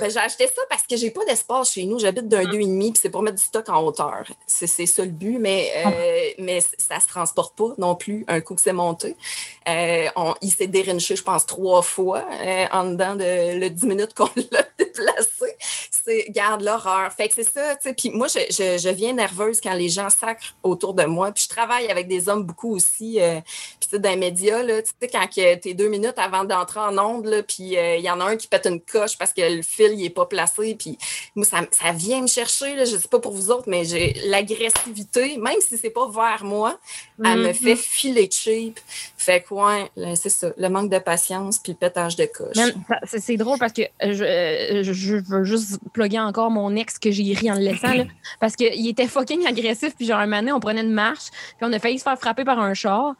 Ben, 0.00 0.08
j'ai 0.08 0.18
acheté 0.20 0.46
ça 0.46 0.62
parce 0.70 0.84
que 0.86 0.96
j'ai 0.96 1.10
pas 1.10 1.24
d'espace 1.24 1.72
chez 1.72 1.84
nous. 1.84 1.98
J'habite 1.98 2.28
d'un 2.28 2.44
deux 2.44 2.60
et 2.60 2.66
demi, 2.66 2.92
puis 2.92 3.00
c'est 3.02 3.10
pour 3.10 3.22
mettre 3.22 3.38
du 3.38 3.42
stock 3.42 3.68
en 3.68 3.82
hauteur. 3.82 4.22
C'est 4.46 4.68
c'est 4.68 4.86
ça 4.86 5.04
le 5.04 5.10
but, 5.10 5.38
mais, 5.40 5.68
euh, 5.84 6.30
mais 6.38 6.60
ça 6.60 7.00
se 7.00 7.08
transporte 7.08 7.56
pas 7.56 7.74
non 7.76 7.96
plus 7.96 8.24
un 8.28 8.40
coup 8.40 8.54
que 8.54 8.60
c'est 8.60 8.72
monté. 8.72 9.16
Euh, 9.68 10.06
on- 10.14 10.34
il 10.42 10.52
s'est 10.52 10.68
dérinché, 10.68 11.16
je 11.16 11.22
pense, 11.24 11.44
trois 11.46 11.82
fois 11.82 12.24
euh, 12.40 12.66
en 12.70 12.84
dedans 12.90 13.16
de 13.16 13.58
le 13.58 13.68
10 13.68 13.86
minutes 13.86 14.14
qu'on 14.14 14.28
l'a 14.52 14.62
déplacé. 14.78 15.56
C'est 15.90 16.26
garde 16.30 16.60
l'horreur. 16.62 17.12
Fait 17.12 17.28
que 17.28 17.34
c'est 17.34 17.50
ça, 17.50 17.74
tu 17.74 17.88
sais. 17.88 17.94
Puis 17.94 18.10
moi, 18.10 18.28
je, 18.28 18.40
je, 18.50 18.78
je 18.78 18.88
viens 18.90 19.12
nerveuse 19.14 19.60
quand 19.60 19.74
les 19.74 19.88
gens 19.88 20.10
sacrent 20.10 20.54
autour 20.62 20.94
de 20.94 21.04
moi. 21.04 21.32
Puis 21.32 21.44
je 21.44 21.48
travaille 21.48 21.88
avec 21.90 22.06
des 22.06 22.28
hommes 22.28 22.44
beaucoup 22.44 22.72
aussi. 22.76 23.18
puis 23.80 23.83
sais, 23.96 23.98
dans 24.00 24.10
les 24.10 24.16
médias, 24.16 24.62
là, 24.62 24.82
tu 24.82 24.90
sais, 25.00 25.08
quand 25.08 25.26
t'es 25.32 25.74
deux 25.74 25.88
minutes 25.88 26.14
avant 26.18 26.44
d'entrer 26.44 26.80
en 26.80 26.96
onde, 26.98 27.26
là, 27.26 27.42
puis 27.42 27.76
euh, 27.76 27.96
il 27.96 28.04
y 28.04 28.10
en 28.10 28.20
a 28.20 28.24
un 28.24 28.36
qui 28.36 28.46
pète 28.48 28.66
une 28.66 28.80
coche 28.80 29.16
parce 29.18 29.32
que 29.32 29.40
le 29.42 29.62
fil, 29.62 29.92
il 29.94 30.04
est 30.04 30.10
pas 30.10 30.26
placé. 30.26 30.74
Puis 30.78 30.98
moi, 31.34 31.44
ça, 31.44 31.60
ça 31.70 31.92
vient 31.92 32.22
me 32.22 32.26
chercher, 32.26 32.74
là, 32.76 32.84
je 32.84 32.96
sais 32.96 33.08
pas 33.08 33.18
pour 33.18 33.32
vous 33.32 33.50
autres, 33.50 33.64
mais 33.68 33.84
j'ai 33.84 34.14
l'agressivité, 34.26 35.36
même 35.38 35.60
si 35.66 35.76
c'est 35.78 35.90
pas 35.90 36.08
vers 36.08 36.44
moi, 36.44 36.78
elle 37.24 37.38
me 37.38 37.48
Mhm. 37.48 37.54
fait 37.54 37.76
filer 37.76 38.28
cheap. 38.30 38.80
Fait 39.16 39.42
quoi, 39.42 39.88
c'est 40.16 40.28
ça, 40.30 40.48
le 40.56 40.68
manque 40.68 40.90
de 40.90 40.98
patience 40.98 41.58
puis 41.58 41.72
le 41.72 41.78
pétage 41.78 42.16
de 42.16 42.26
coche. 42.26 42.56
C'est 43.06 43.36
drôle 43.36 43.58
parce 43.58 43.72
que 43.72 43.82
euh, 43.82 44.12
je, 44.12 44.24
euh, 44.24 44.82
je, 44.82 45.16
veux 45.16 45.44
juste 45.44 45.78
plugger 45.92 46.20
encore 46.20 46.50
mon 46.50 46.74
ex 46.76 46.98
que 46.98 47.10
j'ai 47.10 47.32
ri 47.34 47.50
en 47.50 47.54
le 47.54 47.60
laissant. 47.60 47.94
Là, 47.94 48.04
parce 48.40 48.56
qu'il 48.56 48.88
était 48.88 49.06
fucking 49.06 49.46
agressif. 49.46 49.94
Puis 49.96 50.06
genre, 50.06 50.18
un 50.18 50.26
moment 50.26 50.40
donné, 50.40 50.52
on 50.52 50.60
prenait 50.60 50.82
une 50.82 50.92
marche. 50.92 51.30
Puis 51.30 51.62
on 51.62 51.72
a 51.72 51.78
failli 51.78 51.98
se 51.98 52.04
faire 52.04 52.18
frapper 52.18 52.44
par 52.44 52.58
un 52.58 52.74
char. 52.74 53.14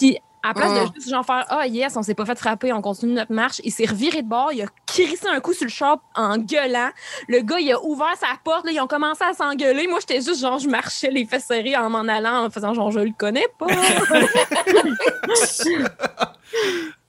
Puis 0.00 0.16
à 0.42 0.48
la 0.48 0.54
place 0.54 0.70
Mm. 0.70 0.88
de 0.88 0.94
juste 0.94 1.10
genre 1.10 1.26
faire 1.26 1.44
Ah 1.50 1.66
yes, 1.66 1.94
on 1.98 2.02
s'est 2.02 2.14
pas 2.14 2.24
fait 2.24 2.38
frapper, 2.38 2.72
on 2.72 2.80
continue 2.80 3.12
notre 3.12 3.30
marche, 3.32 3.60
il 3.62 3.70
s'est 3.70 3.84
reviré 3.84 4.22
de 4.22 4.28
bord, 4.28 4.50
il 4.54 4.62
a 4.62 4.66
crissé 4.86 5.28
un 5.28 5.38
coup 5.40 5.52
sur 5.52 5.66
le 5.66 5.70
char 5.70 5.98
en 6.14 6.38
gueulant. 6.38 6.88
Le 7.28 7.40
gars, 7.40 7.58
il 7.60 7.70
a 7.72 7.84
ouvert 7.84 8.16
sa 8.18 8.28
porte, 8.42 8.64
là, 8.64 8.72
ils 8.72 8.80
ont 8.80 8.86
commencé 8.86 9.22
à 9.22 9.34
s'engueuler. 9.34 9.86
Moi, 9.86 9.98
j'étais 10.00 10.22
juste 10.22 10.40
genre, 10.40 10.58
je 10.58 10.66
marchais 10.68 11.10
les 11.10 11.26
fesses 11.26 11.44
serrées 11.44 11.76
en 11.76 11.90
m'en 11.90 12.08
allant, 12.08 12.46
en 12.46 12.50
faisant 12.50 12.72
genre, 12.72 12.90
je 12.90 13.00
le 13.00 13.12
connais 13.18 13.48
pas. 13.58 13.66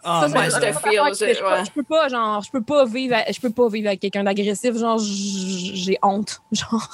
Ça, 0.04 0.28
je 0.28 0.56
te 0.56 0.84
peux- 0.84 0.90
ouais. 0.90 1.66
je 1.66 1.72
peux 1.72 1.84
pas 1.84 2.08
genre 2.10 2.42
je 2.44 2.50
peux 2.50 2.62
pas 2.64 2.86
vivre 2.86 3.16
à- 3.16 3.32
je 3.32 3.40
peux 3.40 3.52
pas 3.52 3.68
vivre 3.70 3.88
avec 3.88 4.00
quelqu'un 4.00 4.24
d'agressif 4.24 4.76
genre 4.76 4.98
j'ai 5.00 5.98
honte 6.02 6.42
genre 6.52 6.88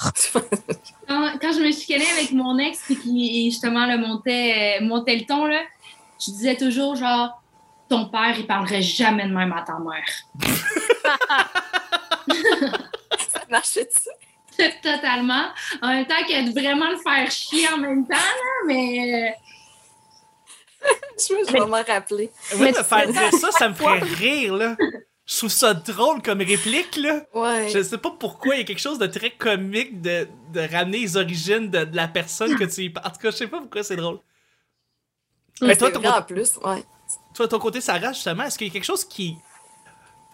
Quand, 1.08 1.30
quand 1.40 1.52
je 1.52 1.60
me 1.62 1.72
chicanais 1.72 2.04
avec 2.18 2.32
mon 2.32 2.58
ex 2.58 2.80
puis 2.84 2.96
qui 2.96 3.50
justement 3.50 3.86
le 3.86 3.96
montait, 3.98 4.78
euh, 4.80 4.84
montait 4.84 5.16
le 5.16 5.24
ton, 5.24 5.46
là, 5.46 5.58
je 6.20 6.30
disais 6.32 6.56
toujours 6.56 6.96
genre 6.96 7.42
ton 7.88 8.06
père, 8.06 8.34
il 8.38 8.46
parlerait 8.46 8.82
jamais 8.82 9.26
de 9.26 9.32
même 9.32 9.52
à 9.52 9.62
ta 9.62 9.78
mère. 9.78 10.04
Ça 13.32 13.40
marchait 13.48 13.86
dessus. 13.86 14.10
Totalement. 14.82 15.46
En 15.80 15.88
même 15.88 16.06
temps 16.06 16.22
que 16.26 16.50
de 16.50 16.60
vraiment 16.60 16.90
le 16.90 16.96
faire 16.96 17.30
chier 17.30 17.68
en 17.72 17.78
même 17.78 18.06
temps, 18.06 18.14
là, 18.14 18.66
mais 18.66 19.34
Je 20.82 21.34
vais 21.34 21.44
je 21.46 21.52
vais 21.52 21.60
m'en 21.60 21.82
rappeler. 21.82 22.30
Oui, 22.56 22.72
tu 22.72 22.84
faire 22.84 23.06
dire 23.06 23.32
ça, 23.32 23.50
ça 23.52 23.68
me 23.68 23.74
ferait 23.74 23.98
rire, 24.16 24.54
là. 24.56 24.76
Je 25.26 25.36
trouve 25.36 25.50
ça 25.50 25.74
drôle 25.74 26.22
comme 26.22 26.38
réplique, 26.38 26.96
là. 26.96 27.20
Ouais. 27.34 27.68
Je 27.68 27.82
sais 27.82 27.98
pas 27.98 28.10
pourquoi, 28.18 28.56
il 28.56 28.58
y 28.58 28.62
a 28.62 28.64
quelque 28.64 28.80
chose 28.80 28.98
de 28.98 29.06
très 29.06 29.30
comique 29.30 30.00
de, 30.00 30.26
de 30.52 30.60
ramener 30.60 31.00
les 31.00 31.16
origines 31.16 31.70
de, 31.70 31.84
de 31.84 31.96
la 31.96 32.08
personne 32.08 32.56
que 32.56 32.64
tu 32.64 32.82
y 32.82 32.90
parles. 32.90 33.06
En 33.06 33.10
tout 33.10 33.18
cas, 33.18 33.30
je 33.30 33.36
sais 33.36 33.46
pas 33.46 33.60
pourquoi 33.60 33.82
c'est 33.82 33.96
drôle. 33.96 34.18
Mais 35.62 35.76
toi, 35.76 35.90
ton, 35.90 36.04
en 36.04 36.22
plus, 36.22 36.56
ouais. 36.64 36.84
toi, 37.34 37.48
ton 37.48 37.58
côté, 37.58 37.80
Sarah, 37.80 38.12
justement, 38.12 38.44
est-ce 38.44 38.58
qu'il 38.58 38.68
y 38.68 38.70
a 38.70 38.72
quelque 38.72 38.84
chose 38.84 39.04
qui. 39.04 39.36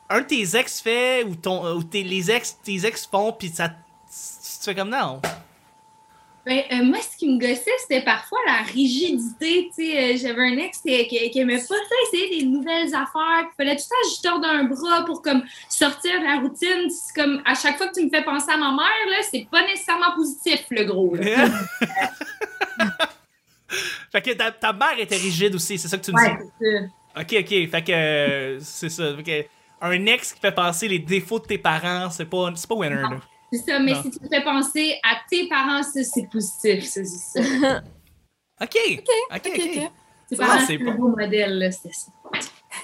Un 0.09 0.21
de 0.21 0.27
tes 0.27 0.57
ex 0.57 0.81
fait, 0.81 1.25
ou, 1.25 1.35
ton, 1.35 1.77
ou 1.77 1.83
tes, 1.83 2.03
les 2.03 2.31
ex, 2.31 2.59
tes 2.63 2.85
ex 2.87 3.07
font, 3.07 3.33
puis 3.33 3.49
ça. 3.49 3.69
Tu 3.69 4.65
fais 4.65 4.75
comme 4.75 4.91
non? 4.91 5.21
Ben, 6.47 6.63
euh, 6.73 6.85
moi, 6.85 6.99
ce 7.01 7.17
qui 7.17 7.27
me 7.27 7.41
gossait, 7.41 7.71
c'était 7.81 8.03
parfois 8.03 8.39
la 8.47 8.63
rigidité. 8.71 9.71
Tu 9.75 9.87
sais, 9.87 9.97
euh, 9.97 10.17
j'avais 10.19 10.43
un 10.43 10.59
ex 10.59 10.79
qui, 10.79 11.07
qui, 11.09 11.31
qui 11.31 11.39
aimait 11.39 11.57
pas 11.57 11.63
ça, 11.63 11.75
essayer 12.09 12.41
des 12.41 12.47
nouvelles 12.47 12.95
affaires. 12.95 13.45
Il 13.45 13.55
fallait 13.57 13.77
tout 13.77 13.83
que 13.83 14.09
je 14.15 14.23
torde 14.23 14.45
un 14.45 14.65
bras 14.65 15.07
pour 15.07 15.23
comme 15.23 15.43
sortir 15.71 16.21
de 16.21 16.25
la 16.25 16.41
routine. 16.41 16.91
C'est 16.91 17.15
comme 17.15 17.41
à 17.47 17.55
chaque 17.55 17.79
fois 17.79 17.89
que 17.89 17.95
tu 17.95 18.05
me 18.05 18.11
fais 18.11 18.23
penser 18.23 18.51
à 18.51 18.59
ma 18.59 18.73
mère, 18.73 19.09
là, 19.09 19.17
c'est 19.31 19.47
pas 19.51 19.63
nécessairement 19.63 20.15
positif, 20.15 20.67
le 20.71 20.85
gros. 20.85 21.15
là. 21.15 21.47
fait 24.15 24.23
que 24.23 24.31
ta, 24.33 24.53
ta 24.53 24.73
mère 24.73 24.99
était 24.99 25.17
rigide 25.17 25.55
aussi, 25.55 25.79
c'est 25.79 25.89
ça 25.89 25.99
que 25.99 26.05
tu 26.05 26.13
me 26.13 26.17
Ouais, 26.19 26.37
dis? 26.39 26.51
c'est 26.61 26.81
ça. 26.81 27.21
Ok, 27.21 27.35
ok. 27.41 27.71
Fait 27.71 27.85
que. 27.85 27.93
euh, 27.93 28.59
c'est 28.61 28.89
ça. 28.89 29.15
Fait 29.17 29.23
que, 29.23 29.49
un 29.87 30.07
ex 30.07 30.33
qui 30.33 30.41
fait 30.41 30.53
passer 30.53 30.89
les 30.89 30.99
défauts 30.99 31.39
de 31.39 31.45
tes 31.47 31.59
parents, 31.59 32.11
c'est 32.11 32.25
pas, 32.27 32.51
c'est 32.55 32.69
pas 32.69 32.75
winner, 32.75 32.95
là. 33.03 33.21
C'est 33.53 33.59
ça, 33.59 33.79
mais 33.79 33.93
Non. 33.93 34.03
si 34.03 34.11
tu 34.11 34.19
fais 34.29 34.43
penser 34.43 34.99
à 35.03 35.17
tes 35.29 35.47
parents, 35.49 35.83
ça, 35.83 36.03
c'est 36.03 36.29
positif. 36.31 36.85
ça, 36.85 37.01
C'est 37.05 37.41
ça. 37.43 37.83
Ok. 38.61 38.77
Ok, 38.77 39.09
ok. 39.31 39.37
Ok, 39.37 39.47
ok. 39.47 39.91
Tes 40.29 40.37
Ah, 40.41 40.47
parents, 40.47 40.61
c'est 40.61 40.67
c'est 40.67 40.79
bon. 40.79 40.91
un 40.93 40.95
beau 40.95 41.09
modèle, 41.09 41.59
là, 41.59 41.71
c'était 41.73 41.93
ça. 41.93 42.11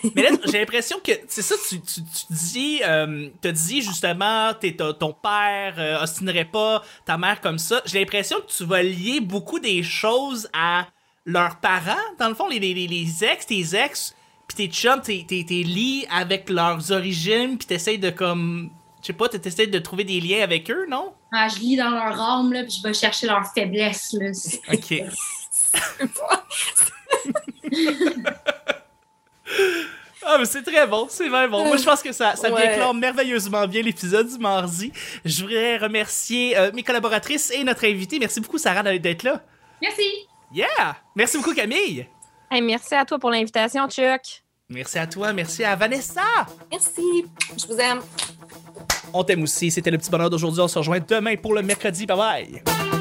Mais 0.15 0.23
là, 0.23 0.31
j'ai 0.45 0.59
l'impression 0.59 0.99
que 1.03 1.13
c'est 1.27 1.43
ça, 1.43 1.55
tu, 1.69 1.81
tu, 1.81 2.03
tu 2.03 2.25
dis, 2.31 2.81
euh, 2.85 3.29
t'as 3.41 3.53
dit 3.53 3.81
justement, 3.83 4.53
t'es, 4.55 4.73
ton 4.77 4.93
ton 4.93 5.13
père 5.13 5.75
euh, 5.79 6.03
ostinerait 6.03 6.45
pas 6.45 6.83
ta 7.07 7.17
mère 7.19 7.41
comme 7.41 7.59
ça. 7.59 7.83
J'ai 7.87 7.99
l'impression 8.01 8.41
que 8.41 8.47
tu 8.47 8.65
vas 8.65 8.83
lier 8.83 9.21
beaucoup 9.21 9.59
des 9.59 9.83
choses 9.83 10.49
à 10.53 10.87
leurs 11.27 11.57
parents. 11.57 11.97
Dans 12.19 12.29
le 12.29 12.35
fond, 12.35 12.49
les, 12.49 12.59
les, 12.59 12.75
les- 12.75 13.25
ex, 13.25 13.47
tes 13.47 13.77
ex, 13.77 14.15
pis 14.49 14.57
tes 14.57 14.67
chums, 14.69 15.01
t'es, 15.03 15.25
t'es, 15.29 15.45
t'es 15.47 15.63
liés 15.63 16.07
avec 16.11 16.49
leurs 16.51 16.91
origines, 16.93 17.59
pis 17.59 17.67
t'essayes 17.67 17.99
de 17.99 18.11
comme, 18.11 18.71
je 19.03 19.09
sais 19.09 19.13
pas, 19.13 19.29
t'essayes 19.29 19.69
de 19.69 19.79
trouver 19.79 20.05
des 20.05 20.21
liens 20.21 20.43
avec 20.43 20.71
eux, 20.71 20.87
non? 20.89 21.13
Ah, 21.33 21.47
je 21.49 21.61
lis 21.61 21.77
dans 21.77 21.91
leur 21.91 22.21
âme, 22.21 22.53
là, 22.53 22.63
puis 22.65 22.75
je 22.83 22.89
vais 22.89 22.95
chercher 22.95 23.27
leurs 23.29 23.47
faiblesses. 23.55 24.13
Là. 24.15 24.31
Ok. 24.73 24.95
Ah, 30.27 30.37
mais 30.39 30.45
c'est 30.45 30.63
très 30.63 30.87
bon, 30.87 31.07
c'est 31.09 31.29
vraiment 31.29 31.59
bon. 31.59 31.65
Moi, 31.67 31.77
je 31.79 31.83
pense 31.85 32.03
que 32.03 32.13
ça, 32.13 32.37
ça 32.37 32.53
Ouais. 32.53 32.69
déclare 32.69 32.93
merveilleusement 32.95 33.67
bien 33.67 33.83
l'épisode 33.83 34.29
du 34.29 34.39
mardi. 34.39 34.93
Je 35.25 35.43
voudrais 35.43 35.79
remercier 35.79 36.57
euh, 36.59 36.71
mes 36.75 36.83
collaboratrices 36.83 37.51
et 37.51 37.65
notre 37.65 37.85
invité. 37.87 38.19
Merci 38.19 38.41
beaucoup, 38.41 38.59
Sarah, 38.59 38.83
d'être 38.99 39.23
là. 39.23 39.43
Merci. 39.81 40.03
Yeah! 40.53 40.97
Merci 41.15 41.39
beaucoup, 41.39 41.55
Camille. 41.55 42.07
Hey, 42.51 42.61
merci 42.63 42.95
à 42.95 43.05
toi 43.05 43.19
pour 43.19 43.31
l'invitation, 43.31 43.89
Chuck. 43.89 44.43
Merci 44.69 44.99
à 44.99 45.07
toi, 45.07 45.33
merci 45.33 45.65
à 45.65 45.75
Vanessa. 45.75 46.23
Merci. 46.71 47.27
Je 47.57 47.67
vous 47.67 47.79
aime. 47.79 48.01
On 49.13 49.25
t'aime 49.25 49.43
aussi. 49.43 49.71
C'était 49.71 49.91
le 49.91 49.99
petit 49.99 50.11
bonheur 50.11 50.31
d'aujourd'hui. 50.31 50.61
On 50.61 50.69
se 50.69 50.79
rejoint 50.79 51.01
demain 51.01 51.37
pour 51.37 51.55
le 51.55 51.63
mercredi. 51.63 52.07
Bye 52.07 52.17
bye. 52.17 53.00